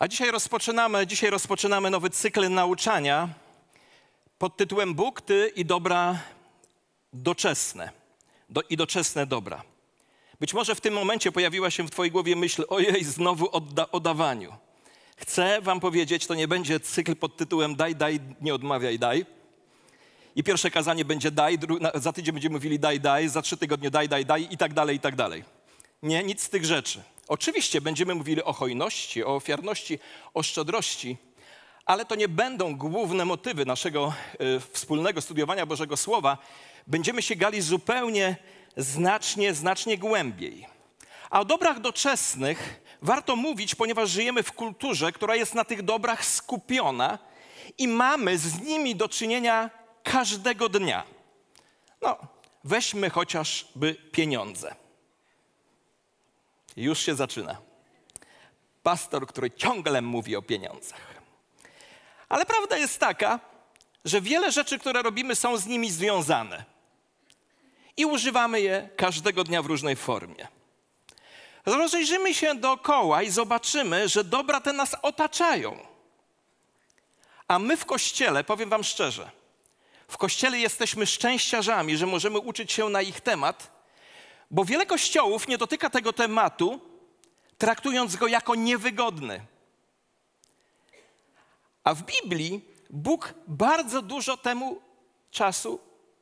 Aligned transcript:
A 0.00 0.08
dzisiaj 0.08 0.30
rozpoczynamy, 0.30 1.06
dzisiaj 1.06 1.30
rozpoczynamy 1.30 1.90
nowy 1.90 2.10
cykl 2.10 2.50
nauczania 2.50 3.28
pod 4.38 4.56
tytułem 4.56 4.94
Bóg, 4.94 5.20
Ty 5.20 5.52
i 5.56 5.64
dobra 5.64 6.18
doczesne. 7.12 7.90
Do, 8.48 8.62
I 8.62 8.76
doczesne 8.76 9.26
dobra. 9.26 9.62
Być 10.40 10.54
może 10.54 10.74
w 10.74 10.80
tym 10.80 10.94
momencie 10.94 11.32
pojawiła 11.32 11.70
się 11.70 11.86
w 11.86 11.90
Twojej 11.90 12.12
głowie 12.12 12.36
myśl, 12.36 12.64
ojej, 12.68 13.04
znowu 13.04 13.56
odda, 13.56 13.86
o. 13.92 14.00
Chcę 15.16 15.60
Wam 15.60 15.80
powiedzieć, 15.80 16.26
to 16.26 16.34
nie 16.34 16.48
będzie 16.48 16.80
cykl 16.80 17.16
pod 17.16 17.36
tytułem 17.36 17.76
daj, 17.76 17.96
daj, 17.96 18.20
nie 18.40 18.54
odmawiaj, 18.54 18.98
daj. 18.98 19.26
I 20.36 20.42
pierwsze 20.42 20.70
kazanie 20.70 21.04
będzie 21.04 21.30
daj, 21.30 21.58
za 21.94 22.12
tydzień 22.12 22.32
będziemy 22.32 22.52
mówili 22.52 22.78
daj, 22.78 23.00
daj, 23.00 23.28
za 23.28 23.42
trzy 23.42 23.56
tygodnie 23.56 23.90
daj, 23.90 24.08
daj, 24.08 24.26
daj 24.26 24.48
i 24.50 24.56
tak 24.56 24.74
dalej, 24.74 24.96
i 24.96 25.00
tak 25.00 25.16
dalej. 25.16 25.44
Nie, 26.02 26.22
nic 26.22 26.42
z 26.42 26.50
tych 26.50 26.64
rzeczy. 26.64 27.02
Oczywiście 27.30 27.80
będziemy 27.80 28.14
mówili 28.14 28.42
o 28.42 28.52
hojności, 28.52 29.24
o 29.24 29.34
ofiarności, 29.34 29.98
o 30.34 30.42
szczodrości, 30.42 31.16
ale 31.84 32.04
to 32.04 32.14
nie 32.14 32.28
będą 32.28 32.76
główne 32.76 33.24
motywy 33.24 33.66
naszego 33.66 34.12
y, 34.40 34.60
wspólnego 34.72 35.20
studiowania 35.20 35.66
Bożego 35.66 35.96
Słowa. 35.96 36.38
Będziemy 36.86 37.22
sięgali 37.22 37.60
zupełnie 37.60 38.36
znacznie, 38.76 39.54
znacznie 39.54 39.98
głębiej. 39.98 40.66
A 41.30 41.40
o 41.40 41.44
dobrach 41.44 41.80
doczesnych 41.80 42.80
warto 43.02 43.36
mówić, 43.36 43.74
ponieważ 43.74 44.10
żyjemy 44.10 44.42
w 44.42 44.52
kulturze, 44.52 45.12
która 45.12 45.36
jest 45.36 45.54
na 45.54 45.64
tych 45.64 45.82
dobrach 45.82 46.24
skupiona 46.24 47.18
i 47.78 47.88
mamy 47.88 48.38
z 48.38 48.60
nimi 48.60 48.96
do 48.96 49.08
czynienia 49.08 49.70
każdego 50.02 50.68
dnia. 50.68 51.04
No, 52.02 52.16
weźmy 52.64 53.10
chociażby 53.10 53.94
pieniądze. 53.94 54.89
Już 56.76 56.98
się 56.98 57.14
zaczyna. 57.14 57.56
Pastor, 58.82 59.26
który 59.26 59.50
ciągle 59.50 60.02
mówi 60.02 60.36
o 60.36 60.42
pieniądzach. 60.42 61.20
Ale 62.28 62.46
prawda 62.46 62.76
jest 62.76 62.98
taka, 62.98 63.40
że 64.04 64.20
wiele 64.20 64.52
rzeczy, 64.52 64.78
które 64.78 65.02
robimy, 65.02 65.36
są 65.36 65.56
z 65.56 65.66
nimi 65.66 65.90
związane. 65.90 66.64
I 67.96 68.06
używamy 68.06 68.60
je 68.60 68.88
każdego 68.96 69.44
dnia 69.44 69.62
w 69.62 69.66
różnej 69.66 69.96
formie. 69.96 70.48
Rozejrzymy 71.66 72.34
się 72.34 72.54
dookoła 72.54 73.22
i 73.22 73.30
zobaczymy, 73.30 74.08
że 74.08 74.24
dobra 74.24 74.60
te 74.60 74.72
nas 74.72 74.96
otaczają. 75.02 75.78
A 77.48 77.58
my 77.58 77.76
w 77.76 77.86
kościele, 77.86 78.44
powiem 78.44 78.70
Wam 78.70 78.84
szczerze, 78.84 79.30
w 80.08 80.16
kościele 80.16 80.58
jesteśmy 80.58 81.06
szczęściarzami, 81.06 81.96
że 81.96 82.06
możemy 82.06 82.38
uczyć 82.38 82.72
się 82.72 82.88
na 82.88 83.02
ich 83.02 83.20
temat, 83.20 83.79
bo 84.50 84.64
wiele 84.64 84.86
kościołów 84.86 85.48
nie 85.48 85.58
dotyka 85.58 85.90
tego 85.90 86.12
tematu, 86.12 86.80
traktując 87.58 88.16
go 88.16 88.26
jako 88.26 88.54
niewygodny. 88.54 89.46
A 91.84 91.94
w 91.94 92.02
Biblii 92.02 92.64
Bóg 92.90 93.34
bardzo 93.46 94.02
dużo 94.02 94.36
temu 94.36 94.80
czasu 95.30 95.80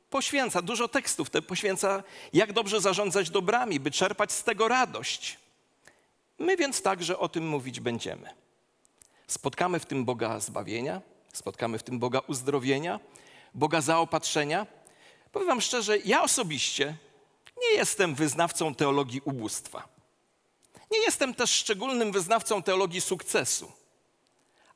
poświęca, 0.09 0.61
dużo 0.61 0.87
tekstów 0.87 1.29
te 1.29 1.41
poświęca, 1.41 2.03
jak 2.33 2.53
dobrze 2.53 2.81
zarządzać 2.81 3.29
dobrami, 3.29 3.79
by 3.79 3.91
czerpać 3.91 4.31
z 4.31 4.43
tego 4.43 4.67
radość. 4.67 5.39
My 6.39 6.57
więc 6.57 6.81
także 6.81 7.19
o 7.19 7.29
tym 7.29 7.47
mówić 7.47 7.79
będziemy. 7.79 8.29
Spotkamy 9.27 9.79
w 9.79 9.85
tym 9.85 10.05
Boga 10.05 10.39
zbawienia, 10.39 11.01
spotkamy 11.33 11.79
w 11.79 11.83
tym 11.83 11.99
Boga 11.99 12.19
uzdrowienia, 12.27 12.99
Boga 13.53 13.81
zaopatrzenia. 13.81 14.67
Powiem 15.31 15.47
Wam 15.47 15.61
szczerze, 15.61 15.97
ja 15.97 16.23
osobiście 16.23 16.95
nie 17.61 17.77
jestem 17.77 18.15
wyznawcą 18.15 18.75
teologii 18.75 19.21
ubóstwa. 19.25 19.87
Nie 20.91 20.99
jestem 20.99 21.35
też 21.35 21.51
szczególnym 21.51 22.11
wyznawcą 22.11 22.63
teologii 22.63 23.01
sukcesu, 23.01 23.71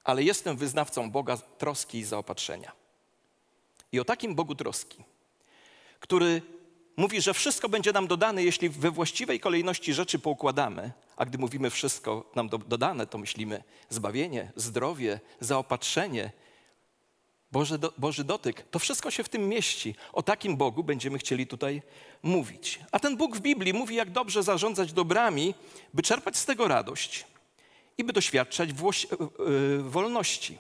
ale 0.04 0.24
jestem 0.24 0.58
wyznawcą 0.58 1.12
Boga 1.12 1.38
troski 1.38 1.98
i 1.98 2.04
zaopatrzenia. 2.04 2.72
I 3.92 4.00
o 4.00 4.06
takim 4.06 4.36
Bogu 4.36 4.56
troski, 4.56 5.04
który 6.00 6.42
mówi, 6.98 7.22
że 7.22 7.34
wszystko 7.34 7.70
będzie 7.70 7.92
nam 7.92 8.08
dodane, 8.08 8.44
jeśli 8.44 8.70
we 8.70 8.92
właściwej 8.92 9.40
kolejności 9.40 9.94
rzeczy 9.94 10.20
poukładamy, 10.20 10.92
a 11.16 11.26
gdy 11.26 11.38
mówimy 11.38 11.70
wszystko 11.70 12.32
nam 12.36 12.50
do, 12.50 12.58
dodane, 12.58 13.08
to 13.08 13.18
myślimy 13.18 13.64
zbawienie, 13.90 14.52
zdrowie, 14.56 15.20
zaopatrzenie, 15.40 16.32
Boży, 17.54 17.78
do, 17.78 17.94
Boży 17.98 18.24
dotyk. 18.24 18.66
To 18.72 18.80
wszystko 18.80 19.12
się 19.12 19.24
w 19.24 19.30
tym 19.30 19.50
mieści. 19.50 19.96
O 20.14 20.24
takim 20.24 20.58
Bogu 20.58 20.84
będziemy 20.84 21.18
chcieli 21.18 21.48
tutaj 21.48 21.82
mówić. 22.24 22.80
A 22.92 23.00
ten 23.00 23.18
Bóg 23.18 23.38
w 23.38 23.42
Biblii 23.42 23.74
mówi, 23.74 23.96
jak 23.96 24.12
dobrze 24.12 24.44
zarządzać 24.44 24.94
dobrami, 24.94 25.56
by 25.94 26.04
czerpać 26.04 26.38
z 26.38 26.46
tego 26.46 26.68
radość 26.68 27.26
i 27.98 28.04
by 28.04 28.14
doświadczać 28.14 28.70
yy, 28.70 29.84
wolności. 29.84 30.58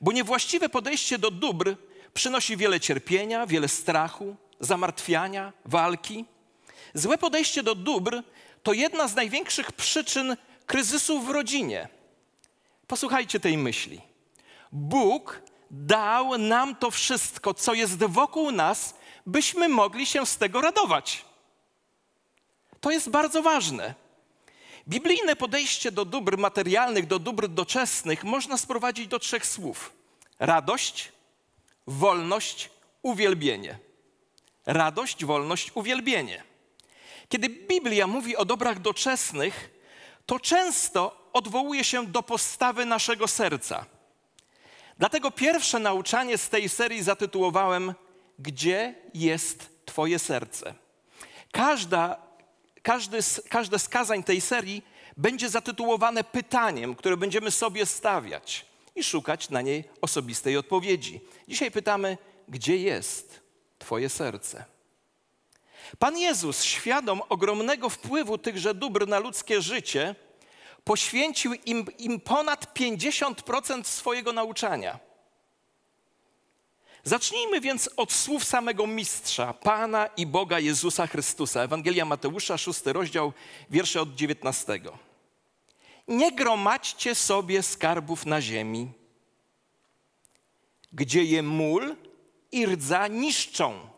Bo 0.00 0.12
niewłaściwe 0.12 0.68
podejście 0.68 1.18
do 1.18 1.30
dóbr 1.30 1.76
przynosi 2.14 2.56
wiele 2.56 2.80
cierpienia, 2.80 3.46
wiele 3.46 3.68
strachu, 3.68 4.36
zamartwiania, 4.60 5.52
walki. 5.64 6.24
Złe 6.94 7.18
podejście 7.18 7.62
do 7.62 7.74
dóbr 7.74 8.22
to 8.62 8.72
jedna 8.72 9.08
z 9.08 9.14
największych 9.14 9.72
przyczyn 9.72 10.36
kryzysów 10.66 11.26
w 11.26 11.30
rodzinie. 11.30 11.88
Posłuchajcie 12.86 13.40
tej 13.40 13.58
myśli. 13.58 14.00
Bóg 14.72 15.42
dał 15.70 16.38
nam 16.38 16.76
to 16.76 16.90
wszystko, 16.90 17.54
co 17.54 17.74
jest 17.74 18.04
wokół 18.04 18.50
nas, 18.50 18.94
byśmy 19.26 19.68
mogli 19.68 20.06
się 20.06 20.26
z 20.26 20.36
tego 20.36 20.60
radować. 20.60 21.24
To 22.80 22.90
jest 22.90 23.10
bardzo 23.10 23.42
ważne. 23.42 23.94
Biblijne 24.88 25.36
podejście 25.36 25.92
do 25.92 26.04
dóbr 26.04 26.38
materialnych, 26.38 27.06
do 27.06 27.18
dóbr 27.18 27.48
doczesnych 27.48 28.24
można 28.24 28.56
sprowadzić 28.56 29.08
do 29.08 29.18
trzech 29.18 29.46
słów: 29.46 29.92
radość, 30.38 31.12
wolność, 31.86 32.70
uwielbienie. 33.02 33.78
Radość, 34.66 35.24
wolność, 35.24 35.70
uwielbienie. 35.74 36.42
Kiedy 37.28 37.48
Biblia 37.48 38.06
mówi 38.06 38.36
o 38.36 38.44
dobrach 38.44 38.80
doczesnych, 38.80 39.70
to 40.26 40.40
często 40.40 41.30
odwołuje 41.32 41.84
się 41.84 42.06
do 42.06 42.22
postawy 42.22 42.84
naszego 42.84 43.28
serca. 43.28 43.86
Dlatego 44.98 45.30
pierwsze 45.30 45.78
nauczanie 45.78 46.38
z 46.38 46.48
tej 46.48 46.68
serii 46.68 47.02
zatytułowałem 47.02 47.94
Gdzie 48.38 48.94
jest 49.14 49.86
Twoje 49.86 50.18
serce? 50.18 50.74
Każda, 51.52 52.16
każdy, 52.82 53.18
każde 53.48 53.78
z 53.78 53.88
kazań 53.88 54.22
tej 54.22 54.40
serii 54.40 54.82
będzie 55.16 55.48
zatytułowane 55.48 56.24
pytaniem, 56.24 56.94
które 56.94 57.16
będziemy 57.16 57.50
sobie 57.50 57.86
stawiać 57.86 58.66
i 58.96 59.04
szukać 59.04 59.50
na 59.50 59.62
niej 59.62 59.84
osobistej 60.00 60.56
odpowiedzi. 60.56 61.20
Dzisiaj 61.48 61.70
pytamy, 61.70 62.18
gdzie 62.48 62.76
jest 62.76 63.40
Twoje 63.78 64.08
serce? 64.08 64.64
Pan 65.98 66.18
Jezus, 66.18 66.62
świadom 66.62 67.22
ogromnego 67.28 67.90
wpływu 67.90 68.38
tychże 68.38 68.74
dóbr 68.74 69.08
na 69.08 69.18
ludzkie 69.18 69.62
życie, 69.62 70.14
poświęcił 70.86 71.54
im, 71.54 71.86
im 71.98 72.20
ponad 72.20 72.78
50% 72.78 73.84
swojego 73.84 74.32
nauczania. 74.32 74.98
Zacznijmy 77.04 77.60
więc 77.60 77.90
od 77.96 78.12
słów 78.12 78.44
samego 78.44 78.86
mistrza, 78.86 79.52
Pana 79.52 80.06
i 80.06 80.26
Boga 80.26 80.58
Jezusa 80.58 81.06
Chrystusa. 81.06 81.62
Ewangelia 81.62 82.04
Mateusza, 82.04 82.58
szósty 82.58 82.92
rozdział, 82.92 83.32
wiersze 83.70 84.00
od 84.00 84.14
19. 84.14 84.80
Nie 86.08 86.32
gromadźcie 86.32 87.14
sobie 87.14 87.62
skarbów 87.62 88.26
na 88.26 88.40
ziemi, 88.40 88.92
gdzie 90.92 91.24
je 91.24 91.42
mól 91.42 91.96
i 92.52 92.66
rdza 92.66 93.06
niszczą. 93.06 93.88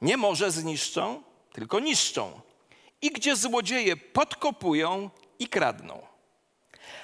Nie 0.00 0.16
może 0.16 0.50
zniszczą, 0.50 1.22
tylko 1.52 1.80
niszczą 1.80 2.47
i 3.02 3.10
gdzie 3.10 3.36
złodzieje 3.36 3.96
podkopują 3.96 5.10
i 5.38 5.48
kradną. 5.48 6.06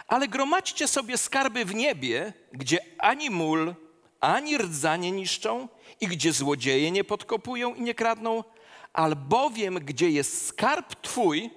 Ale 0.09 0.29
gromadźcie 0.29 0.89
sobie 0.89 1.19
skarby 1.19 1.65
w 1.65 1.75
niebie, 1.75 2.33
gdzie 2.53 2.79
ani 2.99 3.31
mól, 3.31 3.75
ani 4.21 4.59
rdza 4.59 4.97
nie 4.97 5.13
niszczą 5.13 5.69
i 6.01 6.09
gdzie 6.09 6.33
złodzieje 6.33 6.91
nie 6.91 7.05
podkopują 7.05 7.75
i 7.75 7.83
nie 7.83 7.95
kradną, 7.95 8.45
albowiem 8.93 9.75
gdzie 9.75 10.11
jest 10.11 10.47
skarb 10.47 10.95
Twój, 11.03 11.51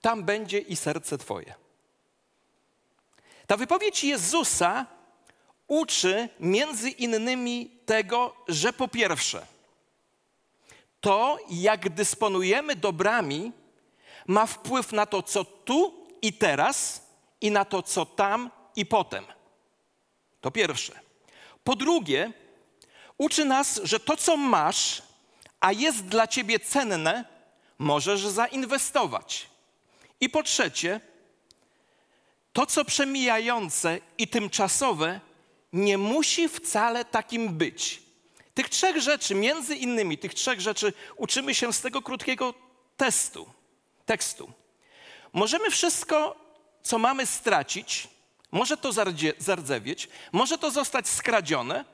tam 0.00 0.24
będzie 0.24 0.58
i 0.58 0.76
serce 0.76 1.18
Twoje. 1.18 1.54
Ta 3.46 3.56
wypowiedź 3.56 4.04
Jezusa 4.04 4.86
uczy 5.66 6.28
między 6.40 6.90
innymi 6.90 7.70
tego, 7.86 8.36
że 8.48 8.72
po 8.72 8.88
pierwsze, 8.88 9.46
to, 11.00 11.38
jak 11.50 11.88
dysponujemy 11.88 12.76
dobrami, 12.76 13.52
ma 14.26 14.46
wpływ 14.46 14.92
na 14.92 15.06
to, 15.06 15.22
co 15.22 15.44
tu 15.44 16.06
i 16.22 16.32
teraz, 16.32 17.06
i 17.40 17.50
na 17.50 17.64
to, 17.64 17.82
co 17.82 18.06
tam 18.06 18.50
i 18.76 18.86
potem. 18.86 19.24
To 20.40 20.50
pierwsze. 20.50 21.00
Po 21.64 21.76
drugie, 21.76 22.32
uczy 23.18 23.44
nas, 23.44 23.80
że 23.84 24.00
to, 24.00 24.16
co 24.16 24.36
masz, 24.36 25.02
a 25.60 25.72
jest 25.72 26.06
dla 26.06 26.26
ciebie 26.26 26.58
cenne, 26.58 27.24
możesz 27.78 28.26
zainwestować. 28.26 29.50
I 30.20 30.28
po 30.28 30.42
trzecie, 30.42 31.00
to, 32.52 32.66
co 32.66 32.84
przemijające 32.84 33.98
i 34.18 34.28
tymczasowe, 34.28 35.20
nie 35.72 35.98
musi 35.98 36.48
wcale 36.48 37.04
takim 37.04 37.48
być. 37.48 38.02
Tych 38.54 38.68
trzech 38.68 39.00
rzeczy, 39.00 39.34
między 39.34 39.76
innymi 39.76 40.18
tych 40.18 40.34
trzech 40.34 40.60
rzeczy, 40.60 40.92
uczymy 41.16 41.54
się 41.54 41.72
z 41.72 41.80
tego 41.80 42.02
krótkiego 42.02 42.54
testu, 42.96 43.50
tekstu. 44.06 44.52
Możemy 45.32 45.70
wszystko, 45.70 46.36
co 46.82 46.98
mamy, 46.98 47.26
stracić, 47.26 48.08
może 48.52 48.76
to 48.76 48.92
zardzewieć, 49.38 50.08
może 50.32 50.58
to 50.58 50.70
zostać 50.70 51.08
skradzione, 51.08 51.84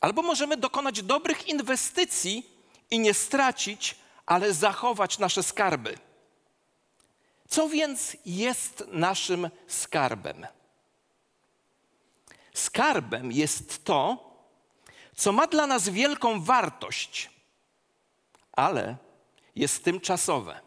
albo 0.00 0.22
możemy 0.22 0.56
dokonać 0.56 1.02
dobrych 1.02 1.48
inwestycji 1.48 2.50
i 2.90 2.98
nie 2.98 3.14
stracić, 3.14 3.96
ale 4.26 4.54
zachować 4.54 5.18
nasze 5.18 5.42
skarby. 5.42 5.98
Co 7.48 7.68
więc 7.68 8.16
jest 8.26 8.84
naszym 8.92 9.50
skarbem? 9.66 10.46
Skarbem 12.54 13.32
jest 13.32 13.84
to, 13.84 14.30
co 15.16 15.32
ma 15.32 15.46
dla 15.46 15.66
nas 15.66 15.88
wielką 15.88 16.44
wartość, 16.44 17.30
ale 18.52 18.96
jest 19.56 19.84
tymczasowe. 19.84 20.60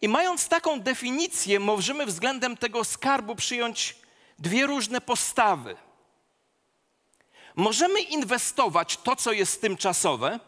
I 0.00 0.08
mając 0.08 0.48
taką 0.48 0.80
definicję, 0.80 1.60
możemy 1.60 2.06
względem 2.06 2.56
tego 2.56 2.84
skarbu 2.84 3.36
przyjąć 3.36 3.96
dwie 4.38 4.66
różne 4.66 5.00
postawy. 5.00 5.76
Możemy 7.54 8.00
inwestować 8.00 8.96
to, 8.96 9.16
co 9.16 9.32
jest 9.32 9.60
tymczasowe, 9.60 10.40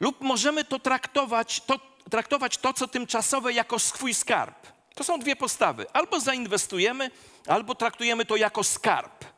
lub 0.00 0.20
możemy 0.20 0.64
to 0.64 0.78
traktować, 0.78 1.60
to, 1.60 1.80
traktować 2.10 2.58
to, 2.58 2.72
co 2.72 2.88
tymczasowe, 2.88 3.52
jako 3.52 3.78
swój 3.78 4.14
skarb. 4.14 4.66
To 4.94 5.04
są 5.04 5.18
dwie 5.18 5.36
postawy. 5.36 5.86
Albo 5.92 6.20
zainwestujemy, 6.20 7.10
albo 7.46 7.74
traktujemy 7.74 8.24
to 8.24 8.36
jako 8.36 8.64
skarb. 8.64 9.31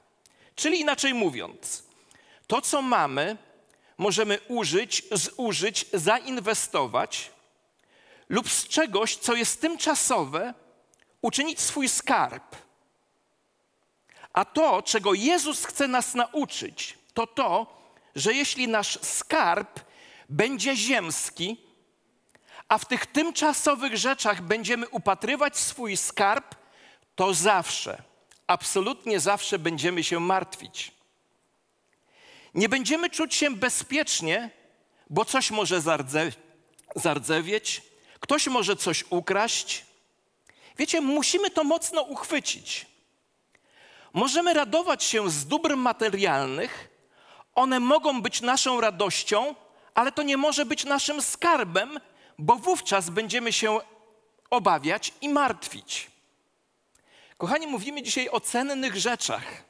Czyli 0.55 0.81
inaczej 0.81 1.15
mówiąc, 1.15 1.83
to, 2.47 2.61
co 2.61 2.83
mamy, 2.83 3.37
możemy 3.99 4.39
użyć, 4.49 5.03
zużyć, 5.13 5.87
zainwestować 5.93 7.31
lub 8.29 8.51
z 8.51 8.69
czegoś, 8.69 9.17
co 9.17 9.35
jest 9.35 9.61
tymczasowe, 9.61 10.55
uczynić 11.23 11.61
swój 11.61 11.89
skarb. 11.89 12.57
A 14.33 14.45
to, 14.45 14.83
czego 14.83 15.15
Jezus 15.15 15.65
chce 15.65 15.89
nas 15.89 16.15
nauczyć, 16.15 16.99
to 17.15 17.27
to, 17.27 17.67
że 18.15 18.35
jeśli 18.35 18.69
nasz 18.69 18.99
skarb 19.03 19.81
będzie 20.29 20.77
ziemski, 20.77 21.57
a 22.69 22.79
w 22.79 22.85
tych 22.85 23.07
tymczasowych 23.07 23.97
rzeczach 23.97 24.43
będziemy 24.43 24.89
upatrywać 24.89 25.59
swój 25.59 25.97
skarb, 25.97 26.55
to 27.15 27.35
zawsze, 27.35 28.03
absolutnie 28.47 29.21
zawsze 29.21 29.59
będziemy 29.59 30.05
się 30.05 30.21
martwić. 30.21 30.93
Nie 32.55 32.69
będziemy 32.69 33.11
czuć 33.11 33.35
się 33.35 33.51
bezpiecznie, 33.51 34.51
bo 35.11 35.25
coś 35.25 35.51
może 35.51 35.81
zardze, 35.81 36.33
zardzewieć, 36.97 37.83
ktoś 38.21 38.47
może 38.47 38.77
coś 38.77 39.05
ukraść. 39.11 39.87
Wiecie, 40.79 41.01
musimy 41.01 41.51
to 41.51 41.65
mocno 41.65 42.03
uchwycić. 42.03 42.87
Możemy 44.13 44.55
radować 44.55 45.05
się 45.05 45.31
z 45.31 45.47
dóbr 45.47 45.77
materialnych, 45.77 46.89
one 47.55 47.81
mogą 47.81 48.23
być 48.23 48.41
naszą 48.41 48.81
radością, 48.81 49.55
ale 49.95 50.13
to 50.13 50.23
nie 50.23 50.37
może 50.37 50.67
być 50.67 50.85
naszym 50.85 51.23
skarbem, 51.23 52.01
bo 52.39 52.57
wówczas 52.57 53.11
będziemy 53.11 53.53
się 53.53 53.81
obawiać 54.51 55.13
i 55.21 55.29
martwić. 55.29 56.14
Kochani, 57.39 57.67
mówimy 57.67 58.03
dzisiaj 58.03 58.29
o 58.29 58.41
cennych 58.41 58.97
rzeczach. 58.97 59.65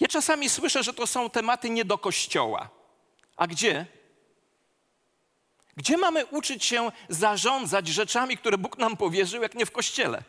Ja 0.00 0.08
czasami 0.08 0.48
słyszę, 0.48 0.82
że 0.82 0.94
to 0.94 1.06
są 1.06 1.30
tematy 1.30 1.70
nie 1.70 1.84
do 1.84 1.98
kościoła. 1.98 2.68
A 3.36 3.46
gdzie? 3.46 3.86
Gdzie 5.76 5.96
mamy 5.96 6.26
uczyć 6.26 6.64
się 6.64 6.92
zarządzać 7.08 7.88
rzeczami, 7.88 8.36
które 8.36 8.58
Bóg 8.58 8.78
nam 8.78 8.96
powierzył, 8.96 9.42
jak 9.42 9.54
nie 9.54 9.66
w 9.66 9.70
kościele? 9.70 10.22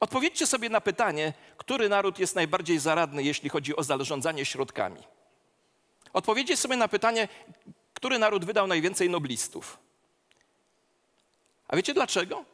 Odpowiedzcie 0.00 0.46
sobie 0.46 0.68
na 0.68 0.80
pytanie, 0.80 1.32
który 1.56 1.88
naród 1.88 2.18
jest 2.18 2.34
najbardziej 2.34 2.78
zaradny, 2.78 3.22
jeśli 3.22 3.48
chodzi 3.48 3.76
o 3.76 3.82
zarządzanie 3.82 4.44
środkami. 4.44 5.02
Odpowiedzcie 6.12 6.56
sobie 6.56 6.76
na 6.76 6.88
pytanie, 6.88 7.28
który 7.94 8.18
naród 8.18 8.44
wydał 8.44 8.66
najwięcej 8.66 9.10
noblistów. 9.10 9.78
A 11.68 11.76
wiecie 11.76 11.94
dlaczego? 11.94 12.44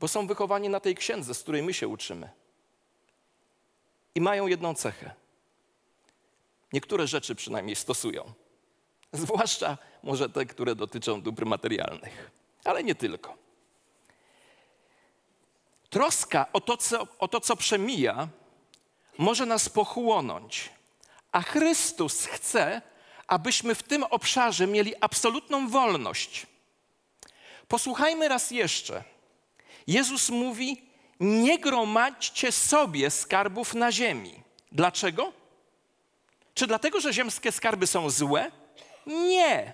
Bo 0.00 0.08
są 0.08 0.26
wychowani 0.26 0.68
na 0.68 0.80
tej 0.80 0.94
księdze, 0.94 1.34
z 1.34 1.42
której 1.42 1.62
my 1.62 1.74
się 1.74 1.88
uczymy. 1.88 2.30
I 4.14 4.20
mają 4.20 4.46
jedną 4.46 4.74
cechę. 4.74 5.14
Niektóre 6.72 7.06
rzeczy 7.06 7.34
przynajmniej 7.34 7.76
stosują. 7.76 8.32
Zwłaszcza 9.12 9.78
może 10.02 10.28
te, 10.28 10.46
które 10.46 10.74
dotyczą 10.74 11.22
dóbr 11.22 11.46
materialnych, 11.46 12.30
ale 12.64 12.84
nie 12.84 12.94
tylko. 12.94 13.36
Troska 15.90 16.46
o 16.52 16.60
to, 16.60 16.76
co, 16.76 17.06
o 17.18 17.28
to, 17.28 17.40
co 17.40 17.56
przemija, 17.56 18.28
może 19.18 19.46
nas 19.46 19.68
pochłonąć, 19.68 20.70
a 21.32 21.42
Chrystus 21.42 22.26
chce, 22.26 22.82
abyśmy 23.26 23.74
w 23.74 23.82
tym 23.82 24.02
obszarze 24.02 24.66
mieli 24.66 24.94
absolutną 25.00 25.68
wolność. 25.68 26.46
Posłuchajmy 27.68 28.28
raz 28.28 28.50
jeszcze. 28.50 29.04
Jezus 29.90 30.30
mówi: 30.30 30.82
Nie 31.20 31.58
gromadźcie 31.58 32.52
sobie 32.52 33.10
skarbów 33.10 33.74
na 33.74 33.92
ziemi. 33.92 34.42
Dlaczego? 34.72 35.32
Czy 36.54 36.66
dlatego, 36.66 37.00
że 37.00 37.12
ziemskie 37.12 37.52
skarby 37.52 37.86
są 37.86 38.10
złe? 38.10 38.50
Nie. 39.06 39.72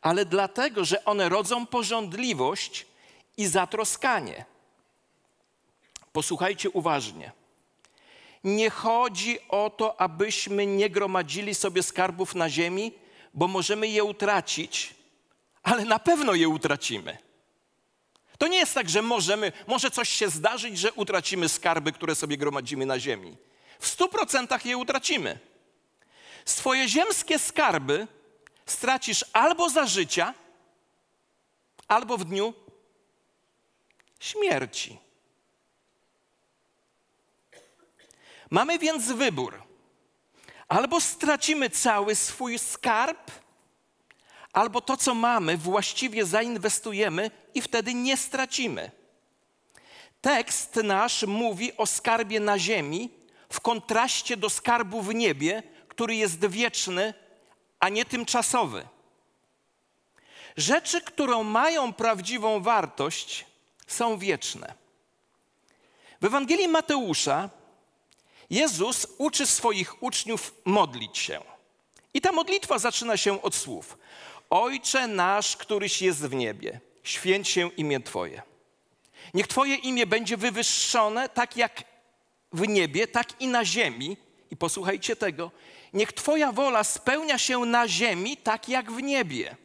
Ale 0.00 0.24
dlatego, 0.24 0.84
że 0.84 1.04
one 1.04 1.28
rodzą 1.28 1.66
porządliwość 1.66 2.86
i 3.36 3.46
zatroskanie. 3.46 4.44
Posłuchajcie 6.12 6.70
uważnie. 6.70 7.32
Nie 8.44 8.70
chodzi 8.70 9.38
o 9.48 9.70
to, 9.70 10.00
abyśmy 10.00 10.66
nie 10.66 10.90
gromadzili 10.90 11.54
sobie 11.54 11.82
skarbów 11.82 12.34
na 12.34 12.50
ziemi, 12.50 12.92
bo 13.34 13.48
możemy 13.48 13.88
je 13.88 14.04
utracić, 14.04 14.94
ale 15.62 15.84
na 15.84 15.98
pewno 15.98 16.34
je 16.34 16.48
utracimy. 16.48 17.25
To 18.38 18.48
nie 18.48 18.58
jest 18.58 18.74
tak, 18.74 18.88
że 18.88 19.02
możemy, 19.02 19.52
może 19.66 19.90
coś 19.90 20.08
się 20.08 20.28
zdarzyć, 20.28 20.78
że 20.78 20.92
utracimy 20.92 21.48
skarby, 21.48 21.92
które 21.92 22.14
sobie 22.14 22.36
gromadzimy 22.36 22.86
na 22.86 23.00
ziemi. 23.00 23.36
W 23.78 23.86
stu 23.86 24.08
procentach 24.08 24.66
je 24.66 24.76
utracimy. 24.76 25.38
Swoje 26.44 26.88
ziemskie 26.88 27.38
skarby 27.38 28.06
stracisz 28.66 29.24
albo 29.32 29.70
za 29.70 29.86
życia, 29.86 30.34
albo 31.88 32.18
w 32.18 32.24
dniu 32.24 32.54
śmierci. 34.20 34.98
Mamy 38.50 38.78
więc 38.78 39.06
wybór. 39.12 39.62
Albo 40.68 41.00
stracimy 41.00 41.70
cały 41.70 42.14
swój 42.14 42.58
skarb, 42.58 43.30
albo 44.56 44.80
to, 44.80 44.96
co 44.96 45.14
mamy, 45.14 45.56
właściwie 45.56 46.26
zainwestujemy 46.26 47.30
i 47.54 47.62
wtedy 47.62 47.94
nie 47.94 48.16
stracimy. 48.16 48.90
Tekst 50.20 50.76
nasz 50.76 51.22
mówi 51.22 51.76
o 51.76 51.86
skarbie 51.86 52.40
na 52.40 52.58
ziemi 52.58 53.10
w 53.52 53.60
kontraście 53.60 54.36
do 54.36 54.50
skarbu 54.50 55.02
w 55.02 55.14
niebie, 55.14 55.62
który 55.88 56.14
jest 56.14 56.46
wieczny, 56.46 57.14
a 57.80 57.88
nie 57.88 58.04
tymczasowy. 58.04 58.88
Rzeczy, 60.56 61.00
które 61.00 61.44
mają 61.44 61.92
prawdziwą 61.92 62.62
wartość, 62.62 63.46
są 63.86 64.18
wieczne. 64.18 64.74
W 66.20 66.24
Ewangelii 66.24 66.68
Mateusza 66.68 67.50
Jezus 68.50 69.06
uczy 69.18 69.46
swoich 69.46 70.02
uczniów 70.02 70.54
modlić 70.64 71.18
się. 71.18 71.40
I 72.14 72.20
ta 72.20 72.32
modlitwa 72.32 72.78
zaczyna 72.78 73.16
się 73.16 73.42
od 73.42 73.54
słów: 73.54 73.98
Ojcze 74.50 75.08
nasz, 75.08 75.56
któryś 75.56 76.02
jest 76.02 76.26
w 76.26 76.34
niebie, 76.34 76.80
święć 77.02 77.48
się 77.48 77.70
imię 77.70 78.00
Twoje. 78.00 78.42
Niech 79.34 79.46
Twoje 79.46 79.74
imię 79.74 80.06
będzie 80.06 80.36
wywyższone 80.36 81.28
tak 81.28 81.56
jak 81.56 81.84
w 82.52 82.68
niebie, 82.68 83.06
tak 83.06 83.40
i 83.40 83.48
na 83.48 83.64
ziemi. 83.64 84.16
I 84.50 84.56
posłuchajcie 84.56 85.16
tego. 85.16 85.50
Niech 85.92 86.12
Twoja 86.12 86.52
wola 86.52 86.84
spełnia 86.84 87.38
się 87.38 87.58
na 87.58 87.88
ziemi, 87.88 88.36
tak 88.36 88.68
jak 88.68 88.92
w 88.92 89.02
niebie. 89.02 89.56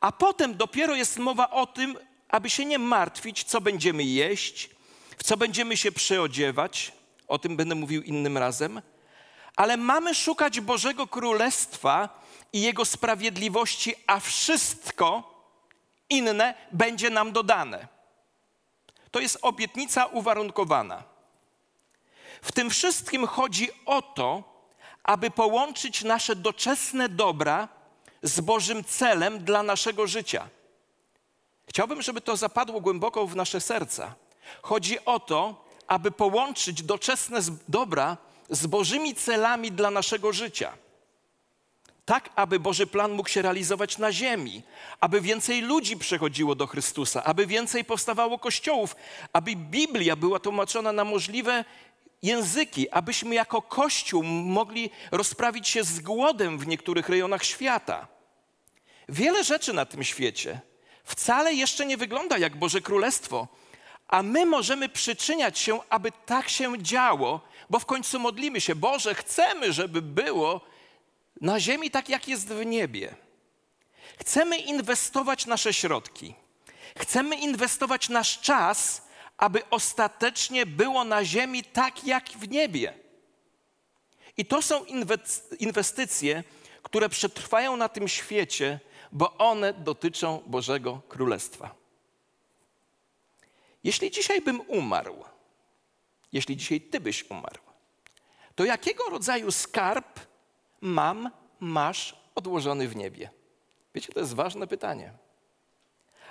A 0.00 0.12
potem 0.12 0.56
dopiero 0.56 0.94
jest 0.94 1.18
mowa 1.18 1.50
o 1.50 1.66
tym, 1.66 1.96
aby 2.28 2.50
się 2.50 2.64
nie 2.64 2.78
martwić, 2.78 3.44
co 3.44 3.60
będziemy 3.60 4.04
jeść, 4.04 4.70
w 5.18 5.22
co 5.22 5.36
będziemy 5.36 5.76
się 5.76 5.92
przyodziewać. 5.92 6.92
O 7.28 7.38
tym 7.38 7.56
będę 7.56 7.74
mówił 7.74 8.02
innym 8.02 8.38
razem. 8.38 8.82
Ale 9.56 9.76
mamy 9.76 10.14
szukać 10.14 10.60
Bożego 10.60 11.06
Królestwa 11.06 12.21
i 12.52 12.62
Jego 12.62 12.84
sprawiedliwości, 12.84 13.94
a 14.06 14.20
wszystko 14.20 15.32
inne 16.08 16.54
będzie 16.72 17.10
nam 17.10 17.32
dodane. 17.32 17.88
To 19.10 19.20
jest 19.20 19.38
obietnica 19.42 20.06
uwarunkowana. 20.06 21.02
W 22.42 22.52
tym 22.52 22.70
wszystkim 22.70 23.26
chodzi 23.26 23.68
o 23.86 24.02
to, 24.02 24.42
aby 25.02 25.30
połączyć 25.30 26.04
nasze 26.04 26.36
doczesne 26.36 27.08
dobra 27.08 27.68
z 28.22 28.40
Bożym 28.40 28.84
celem 28.84 29.44
dla 29.44 29.62
naszego 29.62 30.06
życia. 30.06 30.48
Chciałbym, 31.68 32.02
żeby 32.02 32.20
to 32.20 32.36
zapadło 32.36 32.80
głęboko 32.80 33.26
w 33.26 33.36
nasze 33.36 33.60
serca. 33.60 34.14
Chodzi 34.62 35.04
o 35.04 35.20
to, 35.20 35.64
aby 35.86 36.10
połączyć 36.10 36.82
doczesne 36.82 37.40
dobra 37.68 38.16
z 38.50 38.66
Bożymi 38.66 39.14
celami 39.14 39.72
dla 39.72 39.90
naszego 39.90 40.32
życia. 40.32 40.72
Tak, 42.04 42.30
aby 42.36 42.60
Boży 42.60 42.86
plan 42.86 43.12
mógł 43.12 43.28
się 43.28 43.42
realizować 43.42 43.98
na 43.98 44.12
ziemi, 44.12 44.62
aby 45.00 45.20
więcej 45.20 45.60
ludzi 45.60 45.96
przechodziło 45.96 46.54
do 46.54 46.66
Chrystusa, 46.66 47.24
aby 47.24 47.46
więcej 47.46 47.84
powstawało 47.84 48.38
kościołów, 48.38 48.96
aby 49.32 49.56
Biblia 49.56 50.16
była 50.16 50.38
tłumaczona 50.38 50.92
na 50.92 51.04
możliwe 51.04 51.64
języki, 52.22 52.90
abyśmy 52.90 53.34
jako 53.34 53.62
Kościół 53.62 54.22
mogli 54.22 54.90
rozprawić 55.10 55.68
się 55.68 55.84
z 55.84 56.00
głodem 56.00 56.58
w 56.58 56.66
niektórych 56.66 57.08
rejonach 57.08 57.44
świata. 57.44 58.08
Wiele 59.08 59.44
rzeczy 59.44 59.72
na 59.72 59.86
tym 59.86 60.04
świecie 60.04 60.60
wcale 61.04 61.54
jeszcze 61.54 61.86
nie 61.86 61.96
wygląda 61.96 62.38
jak 62.38 62.56
Boże 62.56 62.80
Królestwo, 62.80 63.48
a 64.08 64.22
my 64.22 64.46
możemy 64.46 64.88
przyczyniać 64.88 65.58
się, 65.58 65.80
aby 65.88 66.12
tak 66.26 66.48
się 66.48 66.82
działo, 66.82 67.40
bo 67.70 67.78
w 67.78 67.86
końcu 67.86 68.18
modlimy 68.18 68.60
się, 68.60 68.74
Boże, 68.74 69.14
chcemy, 69.14 69.72
żeby 69.72 70.02
było 70.02 70.60
na 71.40 71.60
ziemi 71.60 71.90
tak, 71.90 72.08
jak 72.08 72.28
jest 72.28 72.48
w 72.48 72.66
niebie. 72.66 73.14
Chcemy 74.18 74.58
inwestować 74.58 75.46
nasze 75.46 75.72
środki. 75.72 76.34
Chcemy 76.98 77.36
inwestować 77.36 78.08
nasz 78.08 78.40
czas, 78.40 79.02
aby 79.36 79.68
ostatecznie 79.70 80.66
było 80.66 81.04
na 81.04 81.24
ziemi 81.24 81.64
tak, 81.64 82.04
jak 82.04 82.28
w 82.28 82.48
niebie. 82.48 82.94
I 84.36 84.44
to 84.46 84.62
są 84.62 84.84
inwestycje, 85.58 86.44
które 86.82 87.08
przetrwają 87.08 87.76
na 87.76 87.88
tym 87.88 88.08
świecie, 88.08 88.80
bo 89.12 89.38
one 89.38 89.72
dotyczą 89.72 90.42
Bożego 90.46 91.00
Królestwa. 91.08 91.74
Jeśli 93.84 94.10
dzisiaj 94.10 94.40
bym 94.40 94.60
umarł, 94.60 95.24
jeśli 96.32 96.56
dzisiaj 96.56 96.80
ty 96.80 97.00
byś 97.00 97.30
umarł, 97.30 97.60
to 98.54 98.64
jakiego 98.64 99.04
rodzaju 99.04 99.52
skarb 99.52 100.20
mam, 100.82 101.30
masz 101.60 102.16
odłożony 102.34 102.88
w 102.88 102.96
niebie? 102.96 103.30
Wiecie, 103.94 104.12
to 104.12 104.20
jest 104.20 104.34
ważne 104.34 104.66
pytanie. 104.66 105.12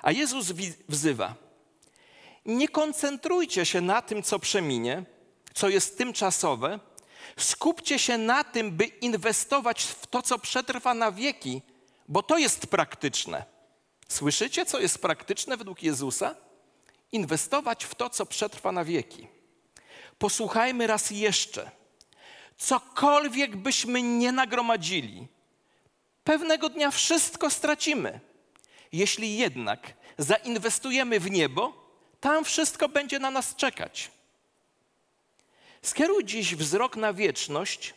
A 0.01 0.11
Jezus 0.11 0.51
wzywa: 0.89 1.35
Nie 2.45 2.67
koncentrujcie 2.67 3.65
się 3.65 3.81
na 3.81 4.01
tym, 4.01 4.23
co 4.23 4.39
przeminie, 4.39 5.03
co 5.53 5.69
jest 5.69 5.97
tymczasowe. 5.97 6.79
Skupcie 7.37 7.99
się 7.99 8.17
na 8.17 8.43
tym, 8.43 8.71
by 8.71 8.85
inwestować 8.85 9.83
w 9.83 10.07
to, 10.07 10.21
co 10.21 10.39
przetrwa 10.39 10.93
na 10.93 11.11
wieki, 11.11 11.61
bo 12.07 12.23
to 12.23 12.37
jest 12.37 12.67
praktyczne. 12.67 13.45
Słyszycie, 14.07 14.65
co 14.65 14.79
jest 14.79 14.97
praktyczne 15.01 15.57
według 15.57 15.83
Jezusa? 15.83 16.35
Inwestować 17.11 17.85
w 17.85 17.95
to, 17.95 18.09
co 18.09 18.25
przetrwa 18.25 18.71
na 18.71 18.85
wieki. 18.85 19.27
Posłuchajmy 20.17 20.87
raz 20.87 21.11
jeszcze. 21.11 21.71
Cokolwiek 22.61 23.55
byśmy 23.55 24.01
nie 24.01 24.31
nagromadzili, 24.31 25.27
pewnego 26.23 26.69
dnia 26.69 26.91
wszystko 26.91 27.49
stracimy. 27.49 28.19
Jeśli 28.91 29.37
jednak 29.37 29.93
zainwestujemy 30.17 31.19
w 31.19 31.31
niebo, 31.31 31.73
tam 32.19 32.43
wszystko 32.43 32.89
będzie 32.89 33.19
na 33.19 33.31
nas 33.31 33.55
czekać. 33.55 34.11
Skieruj 35.81 36.25
dziś 36.25 36.55
wzrok 36.55 36.95
na 36.95 37.13
wieczność 37.13 37.93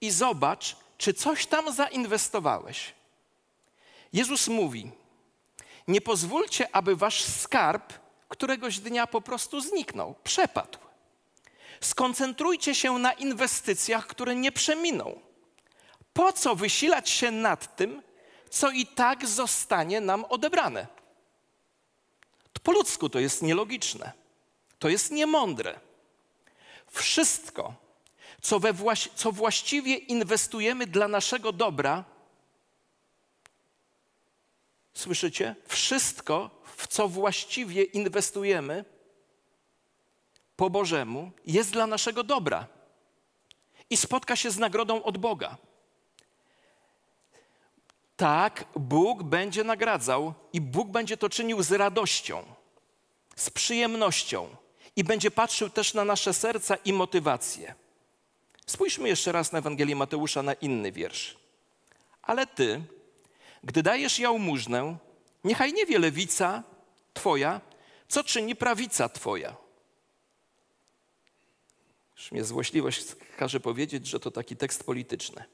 i 0.00 0.10
zobacz, 0.10 0.76
czy 0.98 1.14
coś 1.14 1.46
tam 1.46 1.72
zainwestowałeś. 1.72 2.94
Jezus 4.12 4.48
mówi: 4.48 4.90
Nie 5.88 6.00
pozwólcie, 6.00 6.68
aby 6.72 6.96
wasz 6.96 7.24
skarb 7.24 7.92
któregoś 8.28 8.78
dnia 8.78 9.06
po 9.06 9.20
prostu 9.20 9.60
zniknął, 9.60 10.14
przepadł. 10.24 10.87
Skoncentrujcie 11.80 12.74
się 12.74 12.98
na 12.98 13.12
inwestycjach, 13.12 14.06
które 14.06 14.34
nie 14.34 14.52
przeminą. 14.52 15.20
Po 16.12 16.32
co 16.32 16.54
wysilać 16.54 17.10
się 17.10 17.30
nad 17.30 17.76
tym, 17.76 18.02
co 18.50 18.70
i 18.70 18.86
tak 18.86 19.26
zostanie 19.28 20.00
nam 20.00 20.24
odebrane? 20.24 20.86
Po 22.62 22.72
ludzku 22.72 23.08
to 23.08 23.18
jest 23.18 23.42
nielogiczne, 23.42 24.12
to 24.78 24.88
jest 24.88 25.10
niemądre. 25.10 25.80
Wszystko, 26.90 27.74
co, 28.42 28.60
we 28.60 28.72
właś- 28.72 29.08
co 29.14 29.32
właściwie 29.32 29.94
inwestujemy 29.94 30.86
dla 30.86 31.08
naszego 31.08 31.52
dobra, 31.52 32.04
Słyszycie? 34.94 35.54
Wszystko, 35.68 36.50
w 36.76 36.86
co 36.86 37.08
właściwie 37.08 37.82
inwestujemy 37.82 38.84
po 40.58 40.70
Bożemu, 40.70 41.30
jest 41.46 41.70
dla 41.72 41.86
naszego 41.86 42.22
dobra 42.22 42.66
i 43.90 43.96
spotka 43.96 44.36
się 44.36 44.50
z 44.50 44.58
nagrodą 44.58 45.02
od 45.02 45.18
Boga. 45.18 45.56
Tak, 48.16 48.64
Bóg 48.76 49.22
będzie 49.22 49.64
nagradzał 49.64 50.34
i 50.52 50.60
Bóg 50.60 50.88
będzie 50.88 51.16
to 51.16 51.28
czynił 51.28 51.62
z 51.62 51.72
radością, 51.72 52.42
z 53.36 53.50
przyjemnością 53.50 54.48
i 54.96 55.04
będzie 55.04 55.30
patrzył 55.30 55.70
też 55.70 55.94
na 55.94 56.04
nasze 56.04 56.34
serca 56.34 56.76
i 56.84 56.92
motywacje. 56.92 57.74
Spójrzmy 58.66 59.08
jeszcze 59.08 59.32
raz 59.32 59.52
na 59.52 59.58
Ewangelię 59.58 59.96
Mateusza 59.96 60.42
na 60.42 60.52
inny 60.52 60.92
wiersz. 60.92 61.36
Ale 62.22 62.46
ty, 62.46 62.82
gdy 63.64 63.82
dajesz 63.82 64.18
jałmużnę, 64.18 64.96
niechaj 65.44 65.72
nie 65.72 65.86
wie 65.86 65.98
lewica 65.98 66.62
twoja, 67.14 67.60
co 68.08 68.24
czyni 68.24 68.56
prawica 68.56 69.08
twoja. 69.08 69.67
Mnie 72.32 72.44
złośliwość 72.44 73.04
każe 73.36 73.60
powiedzieć, 73.60 74.06
że 74.06 74.20
to 74.20 74.30
taki 74.30 74.56
tekst 74.56 74.84
polityczny. 74.84 75.44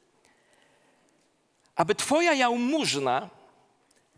Aby 1.76 1.94
twoja 1.94 2.34
jałmużna 2.34 3.30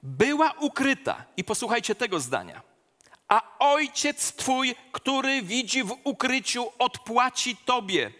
była 0.02 0.52
ukryta. 0.60 1.25
I 1.36 1.44
posłuchajcie 1.44 1.94
tego 1.94 2.20
zdania. 2.20 2.62
A 3.28 3.58
ojciec 3.58 4.32
twój, 4.32 4.75
który 4.92 5.42
widzi 5.42 5.82
w 5.82 5.96
ukryciu, 6.04 6.72
odpłaci 6.78 7.56
tobie. 7.56 8.12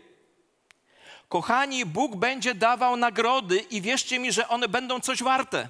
Kochani, 1.28 1.86
Bóg 1.86 2.16
będzie 2.16 2.54
dawał 2.54 2.96
nagrody 2.96 3.58
i 3.58 3.80
wierzcie 3.80 4.18
mi, 4.18 4.32
że 4.32 4.48
one 4.48 4.68
będą 4.68 5.00
coś 5.00 5.22
warte. 5.22 5.68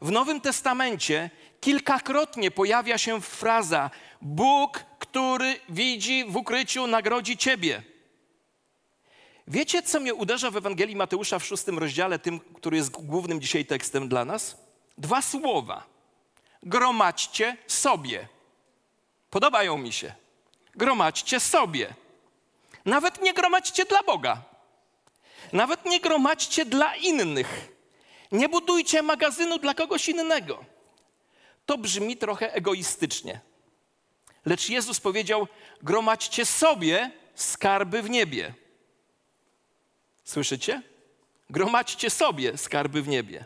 W 0.00 0.10
Nowym 0.10 0.40
Testamencie 0.40 1.30
kilkakrotnie 1.60 2.50
pojawia 2.50 2.98
się 2.98 3.20
fraza: 3.20 3.90
Bóg, 4.22 4.84
który 5.10 5.60
widzi 5.68 6.24
w 6.24 6.36
ukryciu, 6.36 6.86
nagrodzi 6.86 7.36
ciebie. 7.36 7.82
Wiecie, 9.46 9.82
co 9.82 10.00
mnie 10.00 10.14
uderza 10.14 10.50
w 10.50 10.56
Ewangelii 10.56 10.96
Mateusza 10.96 11.38
w 11.38 11.44
szóstym 11.44 11.78
rozdziale, 11.78 12.18
tym, 12.18 12.40
który 12.40 12.76
jest 12.76 12.90
głównym 12.90 13.40
dzisiaj 13.40 13.64
tekstem 13.64 14.08
dla 14.08 14.24
nas? 14.24 14.56
Dwa 14.98 15.22
słowa. 15.22 15.86
Gromadźcie 16.62 17.56
sobie. 17.66 18.28
Podobają 19.30 19.78
mi 19.78 19.92
się. 19.92 20.12
Gromadźcie 20.74 21.40
sobie. 21.40 21.94
Nawet 22.84 23.22
nie 23.22 23.34
gromadźcie 23.34 23.84
dla 23.84 24.02
Boga. 24.02 24.42
Nawet 25.52 25.84
nie 25.84 26.00
gromadźcie 26.00 26.64
dla 26.64 26.96
innych. 26.96 27.68
Nie 28.32 28.48
budujcie 28.48 29.02
magazynu 29.02 29.58
dla 29.58 29.74
kogoś 29.74 30.08
innego. 30.08 30.64
To 31.66 31.78
brzmi 31.78 32.16
trochę 32.16 32.52
egoistycznie. 32.52 33.40
Lecz 34.46 34.68
Jezus 34.68 35.00
powiedział: 35.00 35.46
gromadźcie 35.82 36.44
sobie 36.44 37.10
skarby 37.34 38.02
w 38.02 38.10
niebie. 38.10 38.54
Słyszycie? 40.24 40.82
Gromadźcie 41.50 42.10
sobie 42.10 42.58
skarby 42.58 43.02
w 43.02 43.08
niebie. 43.08 43.44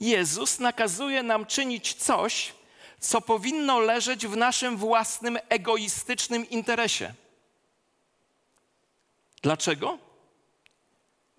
Jezus 0.00 0.58
nakazuje 0.58 1.22
nam 1.22 1.46
czynić 1.46 1.94
coś, 1.94 2.52
co 3.00 3.20
powinno 3.20 3.80
leżeć 3.80 4.26
w 4.26 4.36
naszym 4.36 4.76
własnym 4.76 5.38
egoistycznym 5.48 6.50
interesie. 6.50 7.14
Dlaczego? 9.42 9.98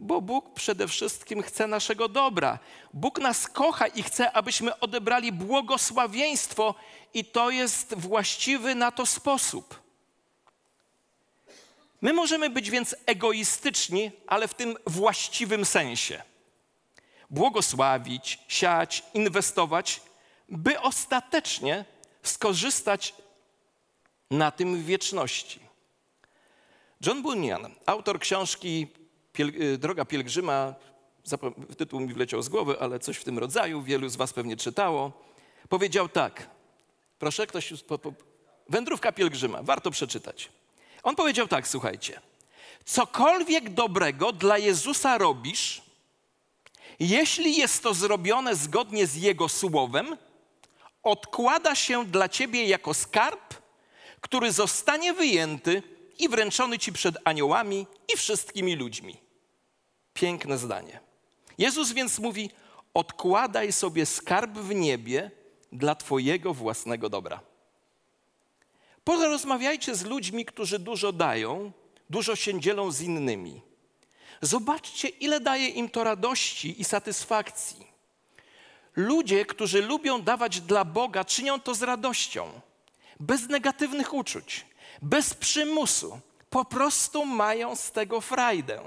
Bo 0.03 0.21
Bóg 0.21 0.53
przede 0.53 0.87
wszystkim 0.87 1.41
chce 1.41 1.67
naszego 1.67 2.07
dobra. 2.07 2.59
Bóg 2.93 3.19
nas 3.19 3.47
kocha 3.47 3.87
i 3.87 4.03
chce, 4.03 4.31
abyśmy 4.31 4.79
odebrali 4.79 5.31
błogosławieństwo, 5.31 6.75
i 7.13 7.25
to 7.25 7.49
jest 7.49 7.93
właściwy 7.97 8.75
na 8.75 8.91
to 8.91 9.05
sposób. 9.05 9.79
My 12.01 12.13
możemy 12.13 12.49
być 12.49 12.69
więc 12.69 12.95
egoistyczni, 13.05 14.11
ale 14.27 14.47
w 14.47 14.53
tym 14.53 14.77
właściwym 14.87 15.65
sensie. 15.65 16.23
Błogosławić, 17.29 18.39
siać, 18.47 19.03
inwestować, 19.13 20.01
by 20.49 20.79
ostatecznie 20.79 21.85
skorzystać 22.23 23.15
na 24.31 24.51
tym 24.51 24.77
w 24.77 24.85
wieczności. 24.85 25.59
John 27.05 27.21
Bunyan, 27.21 27.75
autor 27.85 28.19
książki 28.19 28.87
Piel 29.33 29.77
Droga 29.79 30.05
Pielgrzyma, 30.05 30.75
tytuł 31.77 31.99
mi 31.99 32.13
wleciał 32.13 32.41
z 32.41 32.49
głowy, 32.49 32.79
ale 32.79 32.99
coś 32.99 33.17
w 33.17 33.23
tym 33.23 33.39
rodzaju, 33.39 33.81
wielu 33.81 34.09
z 34.09 34.15
Was 34.15 34.33
pewnie 34.33 34.57
czytało, 34.57 35.11
powiedział 35.69 36.09
tak. 36.09 36.49
Proszę, 37.19 37.47
ktoś. 37.47 37.73
Po, 37.87 37.97
po, 37.97 38.13
Wędrówka 38.69 39.11
pielgrzyma, 39.11 39.63
warto 39.63 39.91
przeczytać. 39.91 40.49
On 41.03 41.15
powiedział 41.15 41.47
tak, 41.47 41.67
słuchajcie. 41.67 42.21
Cokolwiek 42.85 43.69
dobrego 43.69 44.31
dla 44.31 44.57
Jezusa 44.57 45.17
robisz, 45.17 45.81
jeśli 46.99 47.57
jest 47.57 47.83
to 47.83 47.93
zrobione 47.93 48.55
zgodnie 48.55 49.07
z 49.07 49.15
Jego 49.15 49.49
słowem, 49.49 50.17
odkłada 51.03 51.75
się 51.75 52.05
dla 52.05 52.29
Ciebie 52.29 52.65
jako 52.65 52.93
skarb, 52.93 53.53
który 54.21 54.51
zostanie 54.51 55.13
wyjęty 55.13 55.83
i 56.19 56.29
wręczony 56.29 56.79
Ci 56.79 56.93
przed 56.93 57.15
aniołami 57.23 57.87
i 58.13 58.17
wszystkimi 58.17 58.75
ludźmi. 58.75 59.22
Piękne 60.13 60.57
zdanie. 60.57 60.99
Jezus 61.57 61.91
więc 61.91 62.19
mówi: 62.19 62.49
Odkładaj 62.93 63.71
sobie 63.71 64.05
skarb 64.05 64.51
w 64.51 64.75
niebie 64.75 65.31
dla 65.71 65.95
Twojego 65.95 66.53
własnego 66.53 67.09
dobra. 67.09 67.39
Porozmawiajcie 69.03 69.95
z 69.95 70.05
ludźmi, 70.05 70.45
którzy 70.45 70.79
dużo 70.79 71.11
dają, 71.11 71.71
dużo 72.09 72.35
się 72.35 72.59
dzielą 72.59 72.91
z 72.91 73.01
innymi. 73.01 73.61
Zobaczcie, 74.41 75.07
ile 75.07 75.39
daje 75.39 75.67
im 75.67 75.89
to 75.89 76.03
radości 76.03 76.81
i 76.81 76.83
satysfakcji. 76.83 77.87
Ludzie, 78.95 79.45
którzy 79.45 79.81
lubią 79.81 80.21
dawać 80.21 80.61
dla 80.61 80.85
Boga, 80.85 81.25
czynią 81.25 81.59
to 81.59 81.75
z 81.75 81.83
radością, 81.83 82.61
bez 83.19 83.49
negatywnych 83.49 84.13
uczuć, 84.13 84.65
bez 85.01 85.33
przymusu. 85.33 86.19
Po 86.49 86.65
prostu 86.65 87.25
mają 87.25 87.75
z 87.75 87.91
tego 87.91 88.21
frajdę. 88.21 88.81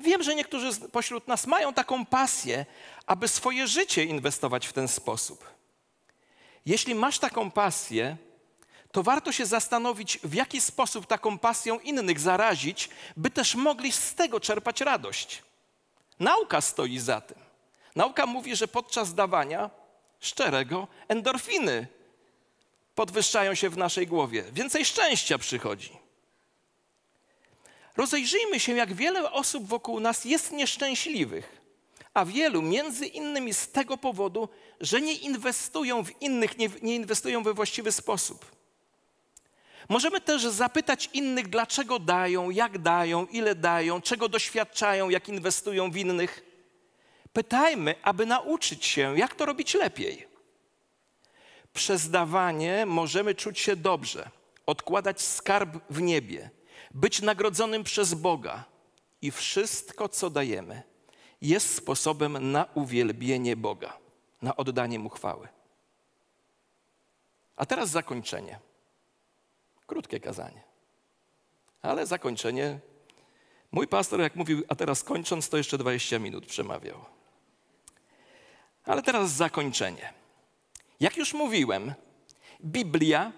Wiem, 0.00 0.22
że 0.22 0.34
niektórzy 0.34 0.80
pośród 0.92 1.28
nas 1.28 1.46
mają 1.46 1.74
taką 1.74 2.06
pasję, 2.06 2.66
aby 3.06 3.28
swoje 3.28 3.66
życie 3.66 4.04
inwestować 4.04 4.66
w 4.66 4.72
ten 4.72 4.88
sposób. 4.88 5.44
Jeśli 6.66 6.94
masz 6.94 7.18
taką 7.18 7.50
pasję, 7.50 8.16
to 8.92 9.02
warto 9.02 9.32
się 9.32 9.46
zastanowić, 9.46 10.18
w 10.24 10.34
jaki 10.34 10.60
sposób 10.60 11.06
taką 11.06 11.38
pasją 11.38 11.78
innych 11.78 12.20
zarazić, 12.20 12.88
by 13.16 13.30
też 13.30 13.54
mogli 13.54 13.92
z 13.92 14.14
tego 14.14 14.40
czerpać 14.40 14.80
radość. 14.80 15.42
Nauka 16.20 16.60
stoi 16.60 16.98
za 16.98 17.20
tym. 17.20 17.38
Nauka 17.96 18.26
mówi, 18.26 18.56
że 18.56 18.68
podczas 18.68 19.14
dawania 19.14 19.70
szczerego 20.20 20.88
endorfiny 21.08 21.86
podwyższają 22.94 23.54
się 23.54 23.70
w 23.70 23.76
naszej 23.76 24.06
głowie, 24.06 24.44
więcej 24.52 24.84
szczęścia 24.84 25.38
przychodzi. 25.38 25.99
Rozejrzyjmy 27.96 28.60
się, 28.60 28.72
jak 28.72 28.92
wiele 28.92 29.32
osób 29.32 29.66
wokół 29.66 30.00
nas 30.00 30.24
jest 30.24 30.52
nieszczęśliwych, 30.52 31.60
a 32.14 32.24
wielu 32.24 32.62
między 32.62 33.06
innymi 33.06 33.54
z 33.54 33.68
tego 33.68 33.96
powodu, 33.96 34.48
że 34.80 35.00
nie 35.00 35.14
inwestują 35.14 36.04
w 36.04 36.22
innych, 36.22 36.58
nie, 36.58 36.70
nie 36.82 36.94
inwestują 36.94 37.42
we 37.42 37.54
właściwy 37.54 37.92
sposób. 37.92 38.60
Możemy 39.88 40.20
też 40.20 40.42
zapytać 40.42 41.10
innych, 41.12 41.48
dlaczego 41.48 41.98
dają, 41.98 42.50
jak 42.50 42.78
dają, 42.78 43.26
ile 43.26 43.54
dają, 43.54 44.00
czego 44.00 44.28
doświadczają, 44.28 45.10
jak 45.10 45.28
inwestują 45.28 45.90
w 45.90 45.96
innych. 45.96 46.44
Pytajmy, 47.32 47.94
aby 48.02 48.26
nauczyć 48.26 48.86
się, 48.86 49.18
jak 49.18 49.34
to 49.34 49.46
robić 49.46 49.74
lepiej. 49.74 50.28
Przez 51.72 52.10
dawanie 52.10 52.86
możemy 52.86 53.34
czuć 53.34 53.58
się 53.58 53.76
dobrze, 53.76 54.30
odkładać 54.66 55.22
skarb 55.22 55.78
w 55.90 56.02
niebie, 56.02 56.50
być 56.90 57.22
nagrodzonym 57.22 57.84
przez 57.84 58.14
Boga 58.14 58.64
i 59.22 59.30
wszystko, 59.30 60.08
co 60.08 60.30
dajemy, 60.30 60.82
jest 61.42 61.74
sposobem 61.74 62.52
na 62.52 62.66
uwielbienie 62.74 63.56
Boga, 63.56 63.98
na 64.42 64.56
oddanie 64.56 64.98
Mu 64.98 65.08
chwały. 65.08 65.48
A 67.56 67.66
teraz 67.66 67.90
zakończenie. 67.90 68.58
Krótkie 69.86 70.20
kazanie. 70.20 70.62
Ale 71.82 72.06
zakończenie. 72.06 72.78
Mój 73.72 73.86
pastor, 73.88 74.20
jak 74.20 74.36
mówił, 74.36 74.62
a 74.68 74.74
teraz 74.74 75.02
kończąc, 75.02 75.48
to 75.48 75.56
jeszcze 75.56 75.78
20 75.78 76.18
minut 76.18 76.46
przemawiał. 76.46 77.04
Ale 78.84 79.02
teraz 79.02 79.30
zakończenie. 79.30 80.12
Jak 81.00 81.16
już 81.16 81.34
mówiłem, 81.34 81.94
Biblia, 82.64 83.32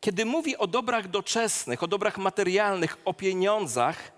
kiedy 0.00 0.24
mówi 0.24 0.56
o 0.56 0.66
dobrach 0.66 1.08
doczesnych, 1.08 1.82
o 1.82 1.86
dobrach 1.86 2.18
materialnych, 2.18 2.96
o 3.04 3.14
pieniądzach, 3.14 4.12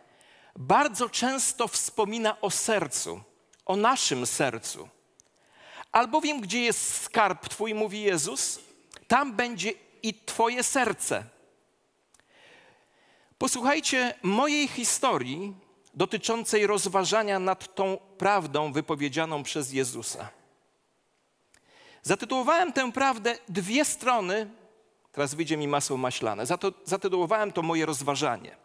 bardzo 0.57 1.09
często 1.09 1.69
wspomina 1.69 2.41
o 2.41 2.51
sercu, 2.51 3.21
o 3.67 3.77
naszym 3.77 4.27
sercu. 4.27 4.89
Albowiem, 5.93 6.41
gdzie 6.41 6.63
jest 6.63 7.03
skarb 7.03 7.49
Twój, 7.49 7.75
mówi 7.75 8.03
Jezus, 8.03 8.61
tam 9.09 9.33
będzie 9.33 9.73
i 10.03 10.15
Twoje 10.15 10.63
serce. 10.63 11.25
Posłuchajcie 13.39 14.15
mojej 14.23 14.69
historii 14.69 15.55
dotyczącej 15.95 16.67
rozważania 16.67 17.39
nad 17.39 17.75
tą 17.75 17.99
prawdą 18.19 18.73
wypowiedzianą 18.73 19.43
przez 19.43 19.73
Jezusa. 19.73 20.29
Zatytułowałem 22.03 22.73
tę 22.73 22.93
prawdę 22.93 23.39
dwie 23.49 23.85
strony, 23.85 24.51
teraz 25.13 25.35
wyjdzie 25.35 25.57
mi 25.57 25.69
masło 25.69 25.97
maślane, 25.97 26.45
zatytułowałem 26.85 27.53
to 27.53 27.63
moje 27.63 27.87
rozważanie. 27.87 28.57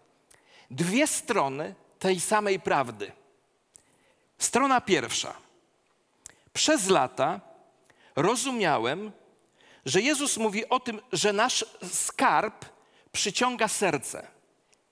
Dwie 0.72 1.08
strony 1.08 1.76
tej 2.00 2.20
samej 2.20 2.60
prawdy. 2.60 3.12
Strona 4.38 4.82
pierwsza. 4.82 5.34
Przez 6.54 6.90
lata 6.90 7.42
rozumiałem, 8.16 9.12
że 9.86 10.02
Jezus 10.02 10.38
mówi 10.38 10.70
o 10.70 10.80
tym, 10.80 11.02
że 11.12 11.34
nasz 11.34 11.66
skarb 11.94 12.66
przyciąga 13.12 13.68
serce. 13.68 14.28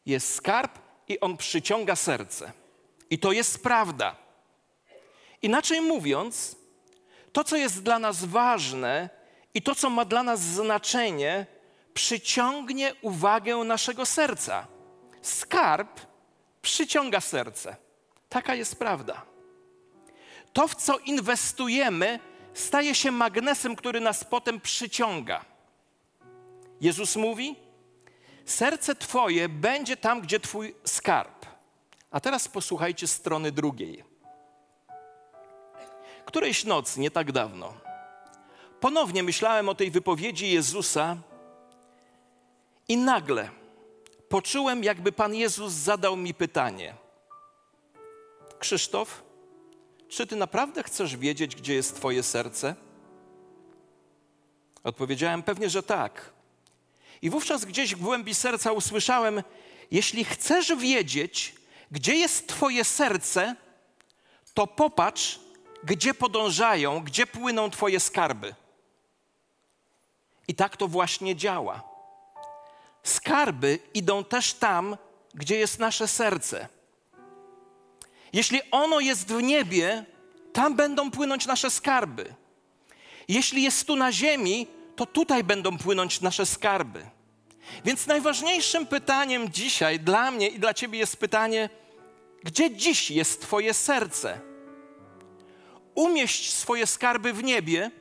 Jest 0.06 0.36
skarb 0.36 0.80
i 1.08 1.20
on 1.20 1.38
przyciąga 1.38 1.96
serce. 1.96 2.52
I 3.10 3.20
to 3.20 3.32
jest 3.32 3.64
prawda. 3.64 4.16
Inaczej 5.42 5.82
mówiąc, 5.82 6.56
to, 7.34 7.44
co 7.44 7.56
jest 7.56 7.84
dla 7.84 8.00
nas 8.00 8.26
ważne 8.26 9.10
i 9.54 9.62
to, 9.62 9.76
co 9.76 9.90
ma 9.90 10.06
dla 10.06 10.24
nas 10.24 10.40
znaczenie, 10.40 11.46
przyciągnie 11.94 12.94
uwagę 13.02 13.58
naszego 13.58 14.06
serca. 14.06 14.68
Skarb 15.22 16.00
przyciąga 16.62 17.22
serce. 17.22 17.76
Taka 18.30 18.56
jest 18.56 18.76
prawda. 18.76 19.26
To, 20.54 20.68
w 20.68 20.76
co 20.76 20.98
inwestujemy, 20.98 22.20
staje 22.54 22.96
się 22.96 23.12
magnesem, 23.12 23.76
który 23.76 24.00
nas 24.00 24.24
potem 24.24 24.62
przyciąga. 24.62 25.46
Jezus 26.82 27.16
mówi: 27.16 27.56
Serce 28.46 28.96
Twoje 28.96 29.50
będzie 29.50 29.98
tam, 29.98 30.22
gdzie 30.22 30.40
Twój 30.40 30.76
skarb. 30.84 31.46
A 32.12 32.20
teraz 32.20 32.48
posłuchajcie 32.48 33.08
strony 33.08 33.52
drugiej. 33.52 34.04
Którejś 36.26 36.64
nocy, 36.64 37.00
nie 37.00 37.12
tak 37.12 37.32
dawno, 37.32 37.74
ponownie 38.84 39.24
myślałem 39.24 39.70
o 39.70 39.76
tej 39.76 39.92
wypowiedzi 39.92 40.52
Jezusa 40.52 41.18
i 42.88 42.98
nagle 42.98 43.50
poczułem, 44.30 44.84
jakby 44.84 45.12
Pan 45.12 45.36
Jezus 45.36 45.74
zadał 45.74 46.16
mi 46.16 46.34
pytanie: 46.34 46.96
Krzysztof, 48.60 49.24
czy 50.10 50.28
Ty 50.28 50.36
naprawdę 50.36 50.84
chcesz 50.84 51.18
wiedzieć, 51.18 51.56
gdzie 51.56 51.74
jest 51.74 51.96
Twoje 51.96 52.24
serce? 52.24 52.76
Odpowiedziałem 54.84 55.44
pewnie, 55.44 55.70
że 55.70 55.84
tak. 55.84 56.34
I 57.22 57.30
wówczas 57.30 57.66
gdzieś 57.66 57.96
w 57.96 58.02
głębi 58.02 58.36
serca 58.36 58.72
usłyszałem: 58.72 59.44
Jeśli 59.92 60.26
chcesz 60.26 60.76
wiedzieć, 60.76 61.56
gdzie 61.92 62.16
jest 62.16 62.48
Twoje 62.48 62.84
serce, 62.84 63.56
to 64.54 64.68
popatrz, 64.68 65.40
gdzie 65.84 66.14
podążają, 66.14 67.04
gdzie 67.04 67.28
płyną 67.28 67.70
Twoje 67.70 68.00
skarby. 68.00 68.56
I 70.48 70.56
tak 70.56 70.78
to 70.78 70.88
właśnie 70.88 71.36
działa. 71.36 71.84
Skarby 73.04 73.80
idą 73.94 74.24
też 74.24 74.54
tam, 74.54 74.98
gdzie 75.34 75.58
jest 75.58 75.80
nasze 75.80 76.08
serce. 76.08 76.68
Jeśli 78.34 78.62
ono 78.72 79.00
jest 79.00 79.28
w 79.28 79.42
niebie, 79.42 80.06
tam 80.54 80.76
będą 80.76 81.12
płynąć 81.12 81.46
nasze 81.46 81.70
skarby. 81.70 82.34
Jeśli 83.28 83.64
jest 83.64 83.88
tu 83.88 83.96
na 83.96 84.12
ziemi, 84.12 84.68
to 84.96 85.06
tutaj 85.06 85.44
będą 85.44 85.78
płynąć 85.78 86.22
nasze 86.22 86.46
skarby. 86.46 87.06
Więc 87.86 88.08
najważniejszym 88.08 88.88
pytaniem 88.88 89.52
dzisiaj 89.52 90.00
dla 90.00 90.32
mnie 90.32 90.48
i 90.48 90.60
dla 90.60 90.74
Ciebie 90.74 91.00
jest 91.00 91.18
pytanie, 91.18 91.70
gdzie 92.44 92.76
dziś 92.76 93.12
jest 93.12 93.42
Twoje 93.42 93.74
serce? 93.74 94.40
Umieść 95.96 96.54
swoje 96.54 96.88
skarby 96.88 97.34
w 97.34 97.44
niebie, 97.44 97.92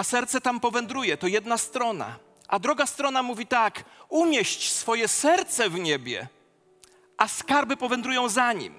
a 0.00 0.04
serce 0.04 0.40
tam 0.40 0.60
powędruje. 0.60 1.16
To 1.16 1.26
jedna 1.26 1.58
strona. 1.58 2.18
A 2.48 2.58
druga 2.58 2.86
strona 2.86 3.22
mówi 3.22 3.46
tak: 3.46 3.84
umieść 4.08 4.72
swoje 4.72 5.08
serce 5.08 5.70
w 5.70 5.78
niebie, 5.78 6.28
a 7.16 7.28
skarby 7.28 7.76
powędrują 7.76 8.28
za 8.28 8.52
nim. 8.52 8.74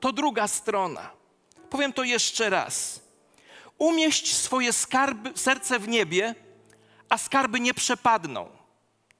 To 0.00 0.12
druga 0.12 0.48
strona. 0.48 1.10
Powiem 1.70 1.92
to 1.92 2.04
jeszcze 2.04 2.50
raz. 2.50 3.00
Umieść 3.78 4.36
swoje 4.36 4.72
skarby, 4.72 5.32
serce 5.34 5.78
w 5.78 5.88
niebie, 5.88 6.34
a 7.08 7.18
skarby 7.18 7.60
nie 7.60 7.74
przepadną. 7.74 8.48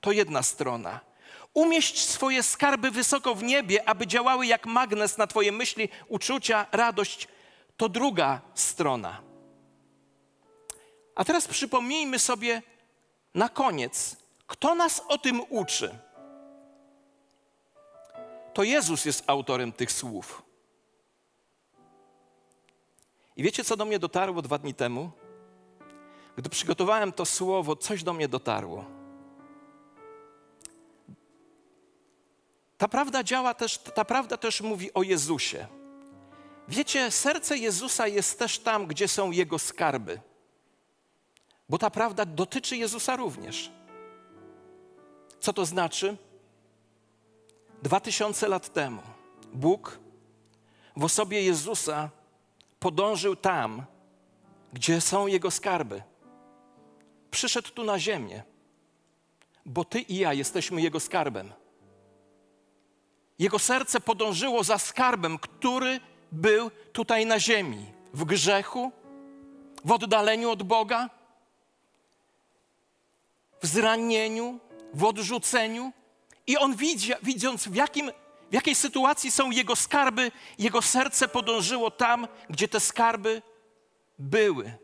To 0.01 0.13
jedna 0.13 0.43
strona. 0.43 1.01
Umieść 1.55 1.99
swoje 2.09 2.43
skarby 2.43 2.91
wysoko 2.91 3.35
w 3.35 3.43
niebie, 3.43 3.89
aby 3.89 4.07
działały 4.07 4.47
jak 4.47 4.67
magnes 4.67 5.19
na 5.19 5.27
Twoje 5.27 5.53
myśli, 5.53 5.89
uczucia, 6.09 6.67
radość. 6.73 7.29
To 7.77 7.89
druga 7.89 8.41
strona. 8.55 9.32
A 11.15 11.25
teraz 11.25 11.49
przypomnijmy 11.49 12.19
sobie 12.19 12.63
na 13.35 13.49
koniec, 13.49 14.17
kto 14.47 14.75
nas 14.75 15.03
o 15.09 15.19
tym 15.19 15.43
uczy. 15.49 15.99
To 18.55 18.63
Jezus 18.63 19.05
jest 19.05 19.25
autorem 19.27 19.73
tych 19.73 19.93
słów. 19.93 20.43
I 23.37 23.43
wiecie, 23.43 23.65
co 23.65 23.77
do 23.77 23.85
mnie 23.85 23.99
dotarło 23.99 24.43
dwa 24.43 24.59
dni 24.59 24.75
temu? 24.75 25.11
Gdy 26.37 26.49
przygotowałem 26.49 27.13
to 27.13 27.25
słowo, 27.25 27.77
coś 27.77 28.03
do 28.03 28.13
mnie 28.13 28.29
dotarło. 28.29 28.85
Ta 32.79 32.89
prawda 32.89 33.23
działa 33.23 33.55
też, 33.55 33.79
ta 33.79 34.05
prawda 34.05 34.37
też 34.37 34.61
mówi 34.61 34.95
o 34.95 35.03
Jezusie. 35.03 35.67
Wiecie, 36.69 37.11
serce 37.11 37.59
Jezusa 37.59 38.07
jest 38.07 38.39
też 38.39 38.59
tam, 38.59 38.87
gdzie 38.87 39.09
są 39.09 39.31
Jego 39.31 39.59
skarby. 39.59 40.21
Bo 41.69 41.79
ta 41.79 41.91
prawda 41.91 42.25
dotyczy 42.25 42.77
Jezusa 42.77 43.17
również. 43.17 43.71
Co 45.41 45.53
to 45.53 45.67
znaczy? 45.67 46.17
Dwa 47.83 48.01
tysiące 48.01 48.49
lat 48.49 48.73
temu 48.73 49.03
Bóg 49.53 49.99
w 50.97 51.05
osobie 51.05 51.43
Jezusa 51.43 52.11
podążył 52.81 53.37
tam, 53.37 53.85
gdzie 54.73 55.01
są 55.01 55.27
Jego 55.27 55.51
skarby. 55.51 56.03
Przyszedł 57.31 57.71
tu 57.71 57.85
na 57.85 57.99
ziemię, 57.99 58.43
bo 59.67 59.85
Ty 59.85 60.01
i 60.01 60.17
ja 60.17 60.33
jesteśmy 60.33 60.83
Jego 60.83 61.01
skarbem. 61.01 61.53
Jego 63.39 63.59
serce 63.59 64.01
podążyło 64.01 64.65
za 64.65 64.79
skarbem, 64.79 65.39
który 65.39 66.01
był 66.33 66.71
tutaj 66.93 67.27
na 67.27 67.41
ziemi, 67.41 67.87
w 68.15 68.25
grzechu, 68.25 68.93
w 69.85 69.93
oddaleniu 69.93 70.51
od 70.51 70.63
Boga, 70.63 71.11
w 73.63 73.67
zranieniu, 73.67 74.59
w 74.95 75.05
odrzuceniu. 75.05 75.93
I 76.47 76.57
on 76.59 76.77
widzi, 76.77 77.13
widząc, 77.23 77.69
w, 77.69 77.75
jakim, 77.75 78.11
w 78.51 78.55
jakiej 78.55 78.75
sytuacji 78.75 79.31
są 79.31 79.51
jego 79.51 79.77
skarby, 79.77 80.33
jego 80.59 80.83
serce 80.83 81.29
podążyło 81.29 81.91
tam, 81.91 82.29
gdzie 82.51 82.69
te 82.69 82.81
skarby 82.81 83.43
były. 84.19 84.75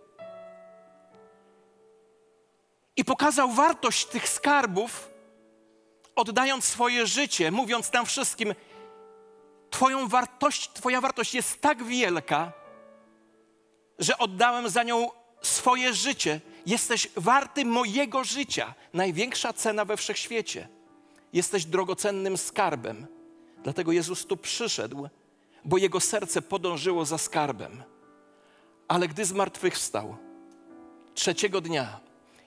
I 2.96 3.04
pokazał 3.04 3.50
wartość 3.50 4.06
tych 4.06 4.28
skarbów, 4.28 5.10
oddając 6.16 6.64
swoje 6.64 7.06
życie, 7.06 7.50
mówiąc 7.50 7.90
tam 7.90 8.06
wszystkim: 8.06 8.54
Twoją 9.70 10.08
wartość, 10.08 10.70
Twoja 10.72 11.00
wartość 11.00 11.34
jest 11.34 11.60
tak 11.60 11.84
wielka, 11.84 12.52
że 13.98 14.18
oddałem 14.18 14.68
za 14.68 14.82
nią 14.82 15.10
swoje 15.42 15.94
życie. 15.94 16.40
Jesteś 16.68 17.08
warty 17.16 17.64
mojego 17.64 18.24
życia. 18.24 18.74
Największa 18.94 19.52
cena 19.52 19.84
we 19.84 19.96
wszechświecie. 19.96 20.68
Jesteś 21.32 21.64
drogocennym 21.64 22.36
skarbem. 22.36 23.06
Dlatego 23.64 23.92
Jezus 23.92 24.26
tu 24.26 24.36
przyszedł, 24.36 25.08
bo 25.64 25.78
jego 25.78 26.00
serce 26.00 26.42
podążyło 26.42 27.04
za 27.04 27.18
skarbem. 27.18 27.82
Ale 28.88 29.08
gdy 29.08 29.24
zmartwychwstał, 29.24 30.16
trzeciego 31.14 31.60
dnia 31.60 32.00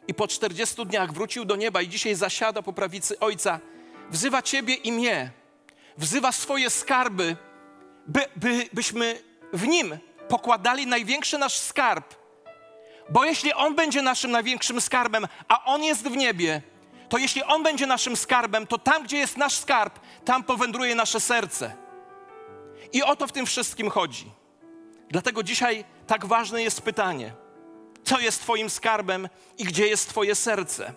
i 0.07 0.13
po 0.13 0.27
czterdziestu 0.27 0.86
dniach 0.86 1.13
wrócił 1.13 1.45
do 1.45 1.55
nieba 1.55 1.81
i 1.81 1.89
dzisiaj 1.89 2.15
zasiada 2.15 2.62
po 2.62 2.73
prawicy 2.73 3.19
Ojca, 3.19 3.60
wzywa 4.12 4.41
Ciebie 4.41 4.73
i 4.73 4.91
mnie, 4.91 5.31
wzywa 5.97 6.31
swoje 6.31 6.69
skarby, 6.69 7.36
by, 8.07 8.25
by, 8.36 8.69
byśmy 8.73 9.21
w 9.53 9.67
Nim 9.67 9.97
pokładali 10.27 10.88
największy 10.88 11.38
nasz 11.38 11.60
skarb, 11.60 12.20
bo 13.09 13.25
jeśli 13.25 13.53
On 13.53 13.75
będzie 13.75 14.01
naszym 14.01 14.31
największym 14.31 14.81
skarbem, 14.81 15.27
a 15.47 15.63
On 15.65 15.83
jest 15.83 16.03
w 16.03 16.17
niebie, 16.17 16.61
to 17.09 17.17
jeśli 17.17 17.43
On 17.43 17.63
będzie 17.63 17.87
naszym 17.87 18.17
skarbem, 18.17 18.67
to 18.67 18.77
tam, 18.77 19.03
gdzie 19.03 19.17
jest 19.17 19.37
nasz 19.37 19.53
skarb, 19.53 19.99
tam 20.25 20.43
powędruje 20.43 20.95
nasze 20.95 21.19
serce. 21.19 21.75
I 22.93 23.03
o 23.03 23.15
to 23.15 23.27
w 23.27 23.31
tym 23.31 23.45
wszystkim 23.45 23.89
chodzi. 23.89 24.31
Dlatego 25.09 25.43
dzisiaj 25.43 25.85
tak 26.07 26.25
ważne 26.25 26.63
jest 26.63 26.81
pytanie: 26.81 27.33
co 28.03 28.19
jest 28.19 28.41
Twoim 28.41 28.69
skarbem 28.69 29.29
i 29.57 29.63
gdzie 29.63 29.87
jest 29.87 30.09
Twoje 30.09 30.35
serce? 30.35 30.93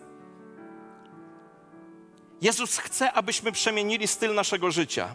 Jezus 2.40 2.78
chce, 2.78 3.12
abyśmy 3.12 3.52
przemienili 3.52 4.08
styl 4.08 4.34
naszego 4.34 4.70
życia. 4.70 5.14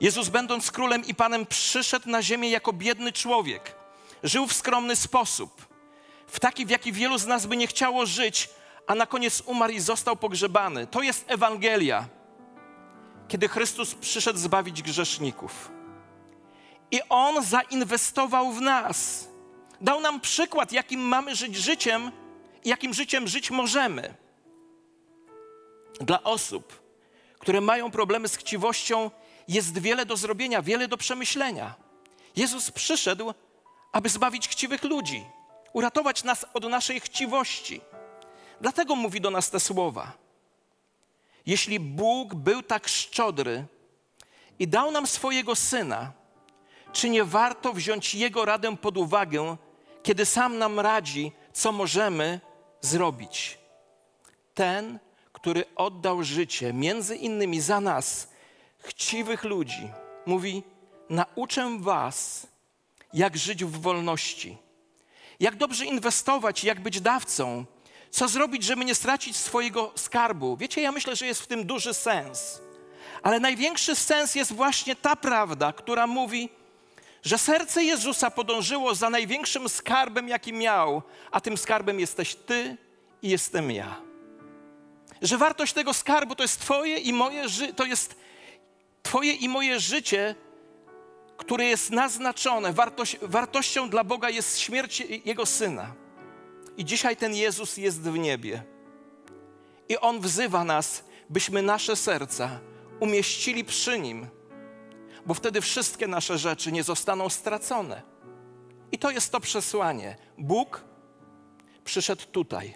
Jezus, 0.00 0.28
będąc 0.28 0.70
królem 0.70 1.04
i 1.04 1.14
panem, 1.14 1.46
przyszedł 1.46 2.08
na 2.08 2.22
ziemię 2.22 2.50
jako 2.50 2.72
biedny 2.72 3.12
człowiek. 3.12 3.76
Żył 4.22 4.46
w 4.46 4.52
skromny 4.52 4.96
sposób 4.96 5.73
w 6.26 6.40
taki, 6.40 6.66
w 6.66 6.70
jaki 6.70 6.92
wielu 6.92 7.18
z 7.18 7.26
nas 7.26 7.46
by 7.46 7.56
nie 7.56 7.66
chciało 7.66 8.06
żyć, 8.06 8.50
a 8.86 8.94
na 8.94 9.06
koniec 9.06 9.42
umarł 9.46 9.72
i 9.72 9.80
został 9.80 10.16
pogrzebany. 10.16 10.86
To 10.86 11.02
jest 11.02 11.30
Ewangelia, 11.30 12.08
kiedy 13.28 13.48
Chrystus 13.48 13.94
przyszedł 13.94 14.38
zbawić 14.38 14.82
grzeszników. 14.82 15.70
I 16.90 17.00
On 17.08 17.44
zainwestował 17.44 18.52
w 18.52 18.60
nas. 18.60 19.28
Dał 19.80 20.00
nam 20.00 20.20
przykład, 20.20 20.72
jakim 20.72 21.00
mamy 21.00 21.34
żyć 21.34 21.56
życiem 21.56 22.12
i 22.64 22.68
jakim 22.68 22.94
życiem 22.94 23.28
żyć 23.28 23.50
możemy. 23.50 24.14
Dla 26.00 26.22
osób, 26.22 26.82
które 27.38 27.60
mają 27.60 27.90
problemy 27.90 28.28
z 28.28 28.36
chciwością, 28.36 29.10
jest 29.48 29.78
wiele 29.78 30.06
do 30.06 30.16
zrobienia, 30.16 30.62
wiele 30.62 30.88
do 30.88 30.96
przemyślenia. 30.96 31.74
Jezus 32.36 32.70
przyszedł, 32.70 33.34
aby 33.92 34.08
zbawić 34.08 34.48
chciwych 34.48 34.84
ludzi 34.84 35.24
uratować 35.74 36.24
nas 36.24 36.46
od 36.54 36.64
naszej 36.64 37.00
chciwości. 37.00 37.80
Dlatego 38.60 38.96
mówi 38.96 39.20
do 39.20 39.30
nas 39.30 39.50
te 39.50 39.60
słowa. 39.60 40.12
Jeśli 41.46 41.80
Bóg 41.80 42.34
był 42.34 42.62
tak 42.62 42.88
szczodry 42.88 43.64
i 44.58 44.68
dał 44.68 44.90
nam 44.90 45.06
swojego 45.06 45.56
syna, 45.56 46.12
czy 46.92 47.10
nie 47.10 47.24
warto 47.24 47.72
wziąć 47.72 48.14
Jego 48.14 48.44
radę 48.44 48.76
pod 48.76 48.96
uwagę, 48.96 49.56
kiedy 50.02 50.26
sam 50.26 50.58
nam 50.58 50.80
radzi, 50.80 51.32
co 51.52 51.72
możemy 51.72 52.40
zrobić? 52.80 53.58
Ten, 54.54 54.98
który 55.32 55.64
oddał 55.76 56.22
życie 56.22 56.72
między 56.72 57.16
innymi 57.16 57.60
za 57.60 57.80
nas, 57.80 58.28
chciwych 58.78 59.44
ludzi, 59.44 59.88
mówi: 60.26 60.62
Nauczę 61.10 61.78
Was, 61.80 62.46
jak 63.12 63.36
żyć 63.36 63.64
w 63.64 63.80
wolności 63.80 64.63
jak 65.40 65.56
dobrze 65.56 65.84
inwestować, 65.84 66.64
jak 66.64 66.80
być 66.80 67.00
dawcą, 67.00 67.64
co 68.10 68.28
zrobić, 68.28 68.62
żeby 68.62 68.84
nie 68.84 68.94
stracić 68.94 69.36
swojego 69.36 69.92
skarbu. 69.94 70.56
Wiecie, 70.56 70.80
ja 70.80 70.92
myślę, 70.92 71.16
że 71.16 71.26
jest 71.26 71.42
w 71.42 71.46
tym 71.46 71.66
duży 71.66 71.94
sens. 71.94 72.60
Ale 73.22 73.40
największy 73.40 73.96
sens 73.96 74.34
jest 74.34 74.52
właśnie 74.52 74.96
ta 74.96 75.16
prawda, 75.16 75.72
która 75.72 76.06
mówi, 76.06 76.48
że 77.22 77.38
serce 77.38 77.84
Jezusa 77.84 78.30
podążyło 78.30 78.94
za 78.94 79.10
największym 79.10 79.68
skarbem, 79.68 80.28
jaki 80.28 80.52
miał, 80.52 81.02
a 81.30 81.40
tym 81.40 81.58
skarbem 81.58 82.00
jesteś 82.00 82.34
Ty 82.34 82.76
i 83.22 83.28
jestem 83.28 83.70
ja. 83.70 84.00
Że 85.22 85.38
wartość 85.38 85.72
tego 85.72 85.94
skarbu 85.94 86.34
to 86.34 86.42
jest 86.42 86.60
Twoje 86.60 86.98
i 86.98 87.12
moje, 87.12 87.44
to 87.76 87.84
jest 87.84 88.16
Twoje 89.02 89.32
i 89.32 89.48
moje 89.48 89.80
życie, 89.80 90.34
które 91.36 91.64
jest 91.64 91.90
naznaczone, 91.90 92.74
wartością 93.22 93.90
dla 93.90 94.04
Boga 94.04 94.30
jest 94.30 94.58
śmierć 94.58 95.00
Jego 95.24 95.46
Syna. 95.46 95.94
I 96.76 96.84
dzisiaj 96.84 97.16
ten 97.16 97.34
Jezus 97.34 97.76
jest 97.76 98.00
w 98.00 98.18
niebie. 98.18 98.62
I 99.88 99.98
On 99.98 100.20
wzywa 100.20 100.64
nas, 100.64 101.04
byśmy 101.30 101.62
nasze 101.62 101.96
serca 101.96 102.60
umieścili 103.00 103.64
przy 103.64 103.98
Nim, 103.98 104.26
bo 105.26 105.34
wtedy 105.34 105.60
wszystkie 105.60 106.06
nasze 106.06 106.38
rzeczy 106.38 106.72
nie 106.72 106.82
zostaną 106.82 107.28
stracone. 107.28 108.02
I 108.92 108.98
to 108.98 109.10
jest 109.10 109.32
to 109.32 109.40
przesłanie. 109.40 110.16
Bóg 110.38 110.84
przyszedł 111.84 112.22
tutaj, 112.32 112.74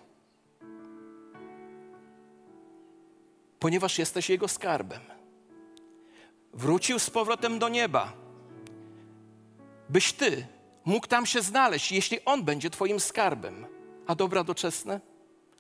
ponieważ 3.58 3.98
jesteś 3.98 4.30
Jego 4.30 4.48
skarbem. 4.48 5.00
Wrócił 6.52 6.98
z 6.98 7.10
powrotem 7.10 7.58
do 7.58 7.68
nieba 7.68 8.12
byś 9.88 10.12
ty 10.12 10.46
mógł 10.84 11.06
tam 11.06 11.26
się 11.26 11.42
znaleźć, 11.42 11.92
jeśli 11.92 12.24
on 12.24 12.44
będzie 12.44 12.70
twoim 12.70 13.00
skarbem. 13.00 13.66
a 14.06 14.14
dobra 14.14 14.44
doczesne 14.44 15.00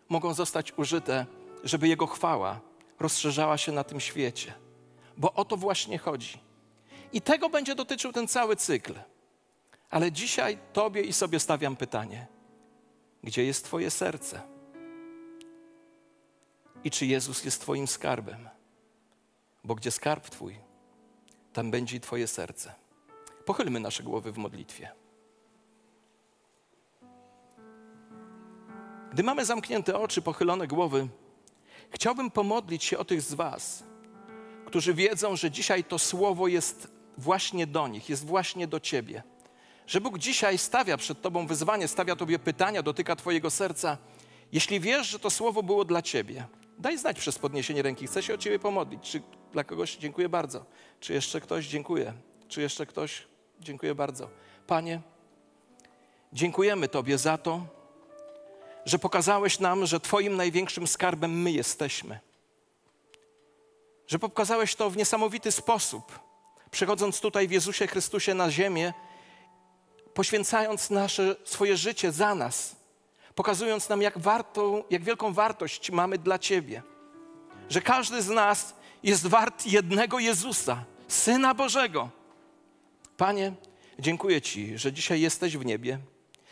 mogą 0.08 0.34
zostać 0.34 0.72
użyte, 0.76 1.26
żeby 1.64 1.88
Jego 1.88 2.06
chwała 2.06 2.60
rozszerzała 3.00 3.58
się 3.58 3.72
na 3.72 3.84
tym 3.84 4.00
świecie. 4.00 4.54
Bo 5.16 5.32
o 5.32 5.44
to 5.44 5.56
właśnie 5.56 5.98
chodzi. 5.98 6.38
I 7.12 7.20
tego 7.20 7.50
będzie 7.50 7.74
dotyczył 7.74 8.12
ten 8.12 8.28
cały 8.28 8.56
cykl. 8.56 8.94
Ale 9.90 10.12
dzisiaj 10.12 10.58
Tobie 10.72 11.02
i 11.02 11.12
sobie 11.12 11.40
stawiam 11.40 11.76
pytanie: 11.76 12.26
gdzie 13.24 13.44
jest 13.44 13.64
Twoje 13.64 13.90
serce? 13.90 14.40
I 16.84 16.90
czy 16.90 17.06
Jezus 17.06 17.44
jest 17.44 17.60
Twoim 17.60 17.86
skarbem? 17.86 18.48
Bo 19.64 19.74
gdzie 19.74 19.90
skarb 19.90 20.28
Twój, 20.28 20.58
tam 21.52 21.70
będzie 21.70 21.96
i 21.96 22.00
Twoje 22.00 22.26
serce. 22.26 22.74
Pochylmy 23.48 23.80
nasze 23.80 24.02
głowy 24.02 24.32
w 24.32 24.38
modlitwie. 24.38 24.90
Gdy 29.12 29.22
mamy 29.22 29.44
zamknięte 29.44 29.98
oczy, 29.98 30.22
pochylone 30.22 30.66
głowy, 30.66 31.08
chciałbym 31.90 32.30
pomodlić 32.30 32.84
się 32.84 32.98
o 32.98 33.04
tych 33.04 33.22
z 33.22 33.34
Was, 33.34 33.84
którzy 34.66 34.94
wiedzą, 34.94 35.36
że 35.36 35.50
dzisiaj 35.50 35.84
to 35.84 35.98
słowo 35.98 36.48
jest 36.48 36.88
właśnie 37.18 37.66
do 37.66 37.88
nich, 37.88 38.08
jest 38.08 38.26
właśnie 38.26 38.66
do 38.66 38.80
Ciebie. 38.80 39.22
Że 39.86 40.00
Bóg 40.00 40.18
dzisiaj 40.18 40.58
stawia 40.58 40.96
przed 40.96 41.22
Tobą 41.22 41.46
wyzwanie, 41.46 41.88
stawia 41.88 42.16
Tobie 42.16 42.38
pytania, 42.38 42.82
dotyka 42.82 43.16
Twojego 43.16 43.50
serca. 43.50 43.98
Jeśli 44.52 44.80
wiesz, 44.80 45.06
że 45.06 45.18
to 45.18 45.30
słowo 45.30 45.62
było 45.62 45.84
dla 45.84 46.02
Ciebie, 46.02 46.46
daj 46.78 46.98
znać 46.98 47.18
przez 47.18 47.38
podniesienie 47.38 47.82
ręki. 47.82 48.06
Chcę 48.06 48.22
się 48.22 48.34
o 48.34 48.38
Ciebie 48.38 48.58
pomodlić. 48.58 49.10
Czy 49.10 49.22
dla 49.52 49.64
kogoś 49.64 49.96
dziękuję 49.96 50.28
bardzo? 50.28 50.64
Czy 51.00 51.12
jeszcze 51.12 51.40
ktoś 51.40 51.66
dziękuję? 51.66 52.12
Czy 52.48 52.60
jeszcze 52.60 52.86
ktoś 52.86 53.28
dziękuję 53.60 53.94
bardzo? 53.94 54.28
Panie, 54.66 55.00
dziękujemy 56.32 56.88
Tobie 56.88 57.18
za 57.18 57.38
to, 57.38 57.66
że 58.84 58.98
pokazałeś 58.98 59.58
nam, 59.58 59.86
że 59.86 60.00
Twoim 60.00 60.36
największym 60.36 60.86
skarbem 60.86 61.42
my 61.42 61.50
jesteśmy. 61.52 62.18
Że 64.06 64.18
pokazałeś 64.18 64.74
to 64.74 64.90
w 64.90 64.96
niesamowity 64.96 65.52
sposób, 65.52 66.18
przychodząc 66.70 67.20
tutaj 67.20 67.48
w 67.48 67.50
Jezusie 67.50 67.86
Chrystusie 67.86 68.34
na 68.34 68.50
ziemię, 68.50 68.92
poświęcając 70.14 70.90
nasze, 70.90 71.36
swoje 71.44 71.76
życie 71.76 72.12
za 72.12 72.34
nas, 72.34 72.76
pokazując 73.34 73.88
nam, 73.88 74.02
jak, 74.02 74.14
jak 74.90 75.04
wielką 75.04 75.32
wartość 75.32 75.90
mamy 75.90 76.18
dla 76.18 76.38
Ciebie. 76.38 76.82
Że 77.68 77.80
każdy 77.80 78.22
z 78.22 78.28
nas 78.28 78.74
jest 79.02 79.26
wart 79.26 79.66
jednego 79.66 80.18
Jezusa, 80.18 80.84
Syna 81.08 81.54
Bożego. 81.54 82.17
Panie, 83.18 83.52
dziękuję 83.98 84.40
Ci, 84.42 84.78
że 84.78 84.92
dzisiaj 84.92 85.20
jesteś 85.20 85.56
w 85.56 85.64
niebie, 85.64 85.98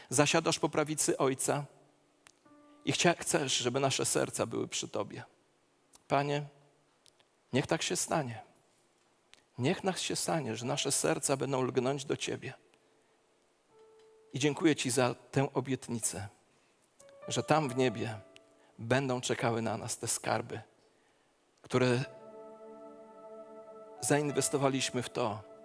zasiadasz 0.09 0.59
po 0.59 0.69
prawicy 0.69 1.19
Ojca 1.19 1.65
i 2.85 2.93
chcesz, 2.93 3.57
żeby 3.57 3.81
nasze 3.81 4.05
serca 4.05 4.47
były 4.47 4.69
przy 4.69 4.89
Tobie. 4.89 5.25
Panie, 6.09 6.43
niech 7.53 7.67
tak 7.67 7.83
się 7.83 7.97
stanie. 7.97 8.43
Niech 9.59 9.85
nas 9.85 10.01
się 10.01 10.17
stanie, 10.17 10.57
że 10.57 10.67
nasze 10.67 10.93
serca 10.93 11.37
będą 11.37 11.63
lgnąć 11.63 12.05
do 12.05 12.17
Ciebie. 12.17 12.55
I 14.33 14.39
dziękuję 14.39 14.77
Ci 14.77 14.91
za 14.91 15.15
tę 15.15 15.53
obietnicę, 15.55 16.29
że 17.29 17.43
tam 17.43 17.69
w 17.69 17.77
niebie 17.77 18.21
będą 18.79 19.21
czekały 19.21 19.63
na 19.63 19.77
nas 19.77 19.99
te 19.99 20.09
skarby, 20.09 20.61
które 21.63 22.05
zainwestowaliśmy 24.01 25.03
w 25.03 25.11
to, 25.11 25.56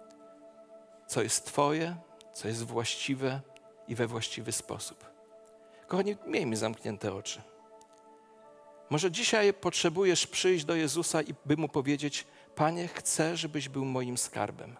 co 1.12 1.22
jest 1.22 1.46
Twoje, 1.46 1.96
co 2.34 2.48
jest 2.48 2.62
właściwe 2.62 3.40
i 3.88 3.94
we 3.94 4.06
właściwy 4.06 4.52
sposób. 4.52 5.04
Kochani, 5.88 6.16
miejmy 6.26 6.56
zamknięte 6.56 7.14
oczy. 7.14 7.42
Może 8.90 9.10
dzisiaj 9.10 9.54
potrzebujesz 9.54 10.26
przyjść 10.26 10.64
do 10.64 10.74
Jezusa 10.74 11.22
i 11.22 11.34
by 11.46 11.56
mu 11.56 11.68
powiedzieć: 11.68 12.26
Panie, 12.54 12.88
chcę, 12.88 13.36
żebyś 13.36 13.68
był 13.68 13.84
moim 13.84 14.18
skarbem. 14.18 14.76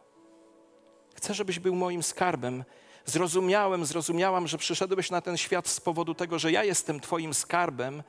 Chcę, 1.14 1.34
żebyś 1.34 1.58
był 1.58 1.74
moim 1.74 2.02
skarbem. 2.02 2.64
Zrozumiałem, 3.04 3.86
zrozumiałam, 3.86 4.48
że 4.48 4.58
przyszedłeś 4.58 5.10
na 5.10 5.20
ten 5.20 5.36
świat 5.36 5.68
z 5.68 5.80
powodu 5.80 6.14
tego, 6.14 6.38
że 6.38 6.52
ja 6.52 6.64
jestem 6.64 7.00
Twoim 7.00 7.34
skarbem 7.34 8.02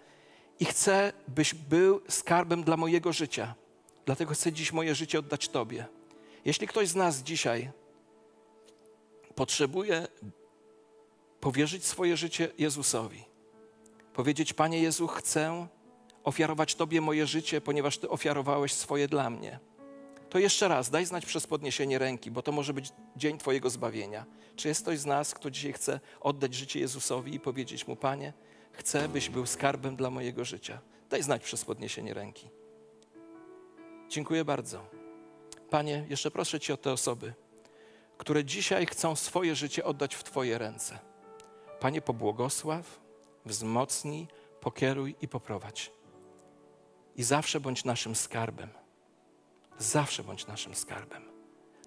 i 0.59 0.65
chcę, 0.65 1.13
byś 1.27 1.53
był 1.53 2.01
skarbem 2.09 2.63
dla 2.63 2.77
mojego 2.77 3.13
życia. 3.13 3.55
Dlatego 4.05 4.33
chcę 4.33 4.51
dziś 4.51 4.73
moje 4.73 4.95
życie 4.95 5.19
oddać 5.19 5.49
Tobie. 5.49 5.85
Jeśli 6.45 6.67
ktoś 6.67 6.87
z 6.87 6.95
nas 6.95 7.17
dzisiaj 7.17 7.82
potrzebuje 9.35 10.07
powierzyć 11.39 11.85
swoje 11.85 12.17
życie 12.17 12.49
Jezusowi, 12.57 13.23
powiedzieć: 14.13 14.53
Panie 14.53 14.79
Jezu, 14.79 15.07
chcę 15.07 15.67
ofiarować 16.23 16.75
Tobie 16.75 17.01
moje 17.01 17.27
życie, 17.27 17.61
ponieważ 17.61 17.97
Ty 17.97 18.09
ofiarowałeś 18.09 18.73
swoje 18.73 19.07
dla 19.07 19.29
mnie. 19.29 19.59
To 20.29 20.39
jeszcze 20.39 20.67
raz, 20.67 20.89
daj 20.89 21.05
znać 21.05 21.25
przez 21.25 21.47
podniesienie 21.47 21.99
ręki, 21.99 22.31
bo 22.31 22.41
to 22.41 22.51
może 22.51 22.73
być 22.73 22.89
dzień 23.15 23.37
Twojego 23.37 23.69
zbawienia. 23.69 24.25
Czy 24.55 24.67
jest 24.67 24.81
ktoś 24.81 24.99
z 24.99 25.05
nas, 25.05 25.33
kto 25.33 25.51
dzisiaj 25.51 25.73
chce 25.73 25.99
oddać 26.19 26.53
życie 26.53 26.79
Jezusowi 26.79 27.35
i 27.35 27.39
powiedzieć 27.39 27.87
Mu, 27.87 27.95
Panie, 27.95 28.33
chcę, 28.71 29.09
byś 29.09 29.29
był 29.29 29.45
skarbem 29.45 29.95
dla 29.95 30.09
mojego 30.09 30.45
życia? 30.45 30.79
Daj 31.09 31.23
znać 31.23 31.43
przez 31.43 31.65
podniesienie 31.65 32.13
ręki. 32.13 32.49
Dziękuję 34.09 34.45
bardzo. 34.45 34.85
Panie, 35.69 36.05
jeszcze 36.09 36.31
proszę 36.31 36.59
Cię 36.59 36.73
o 36.73 36.77
te 36.77 36.91
osoby, 36.91 37.33
które 38.17 38.45
dzisiaj 38.45 38.85
chcą 38.85 39.15
swoje 39.15 39.55
życie 39.55 39.83
oddać 39.83 40.15
w 40.15 40.23
Twoje 40.23 40.57
ręce. 40.57 40.99
Panie, 41.79 42.01
pobłogosław, 42.01 42.99
wzmocnij, 43.45 44.27
pokieruj 44.61 45.15
i 45.21 45.27
poprowadź. 45.27 45.91
I 47.15 47.23
zawsze 47.23 47.59
bądź 47.59 47.83
naszym 47.83 48.15
skarbem. 48.15 48.69
Zawsze 49.77 50.23
bądź 50.23 50.47
naszym 50.47 50.75
skarbem. 50.75 51.23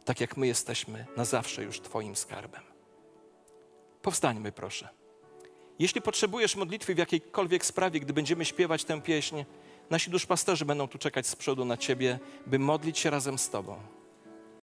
Tak 0.05 0.21
jak 0.21 0.37
my 0.37 0.47
jesteśmy 0.47 1.07
na 1.17 1.25
zawsze 1.25 1.63
już 1.63 1.81
Twoim 1.81 2.17
skarbem. 2.17 2.63
Powstańmy, 4.03 4.53
proszę. 4.53 4.89
Jeśli 5.79 6.03
potrzebujesz 6.03 6.57
modlitwy 6.57 6.95
w 6.95 6.99
jakiejkolwiek 6.99 7.67
sprawie, 7.67 8.01
gdy 8.01 8.13
będziemy 8.13 8.45
śpiewać 8.45 8.85
tę 8.85 9.03
pieśń, 9.03 9.45
nasi 9.91 10.11
duszpasterzy 10.11 10.65
będą 10.65 10.89
tu 10.89 10.99
czekać 10.99 11.27
z 11.27 11.37
przodu 11.37 11.65
na 11.65 11.77
Ciebie, 11.77 12.19
by 12.47 12.59
modlić 12.59 12.99
się 12.99 13.11
razem 13.11 13.39
z 13.39 13.51
Tobą. 13.51 13.96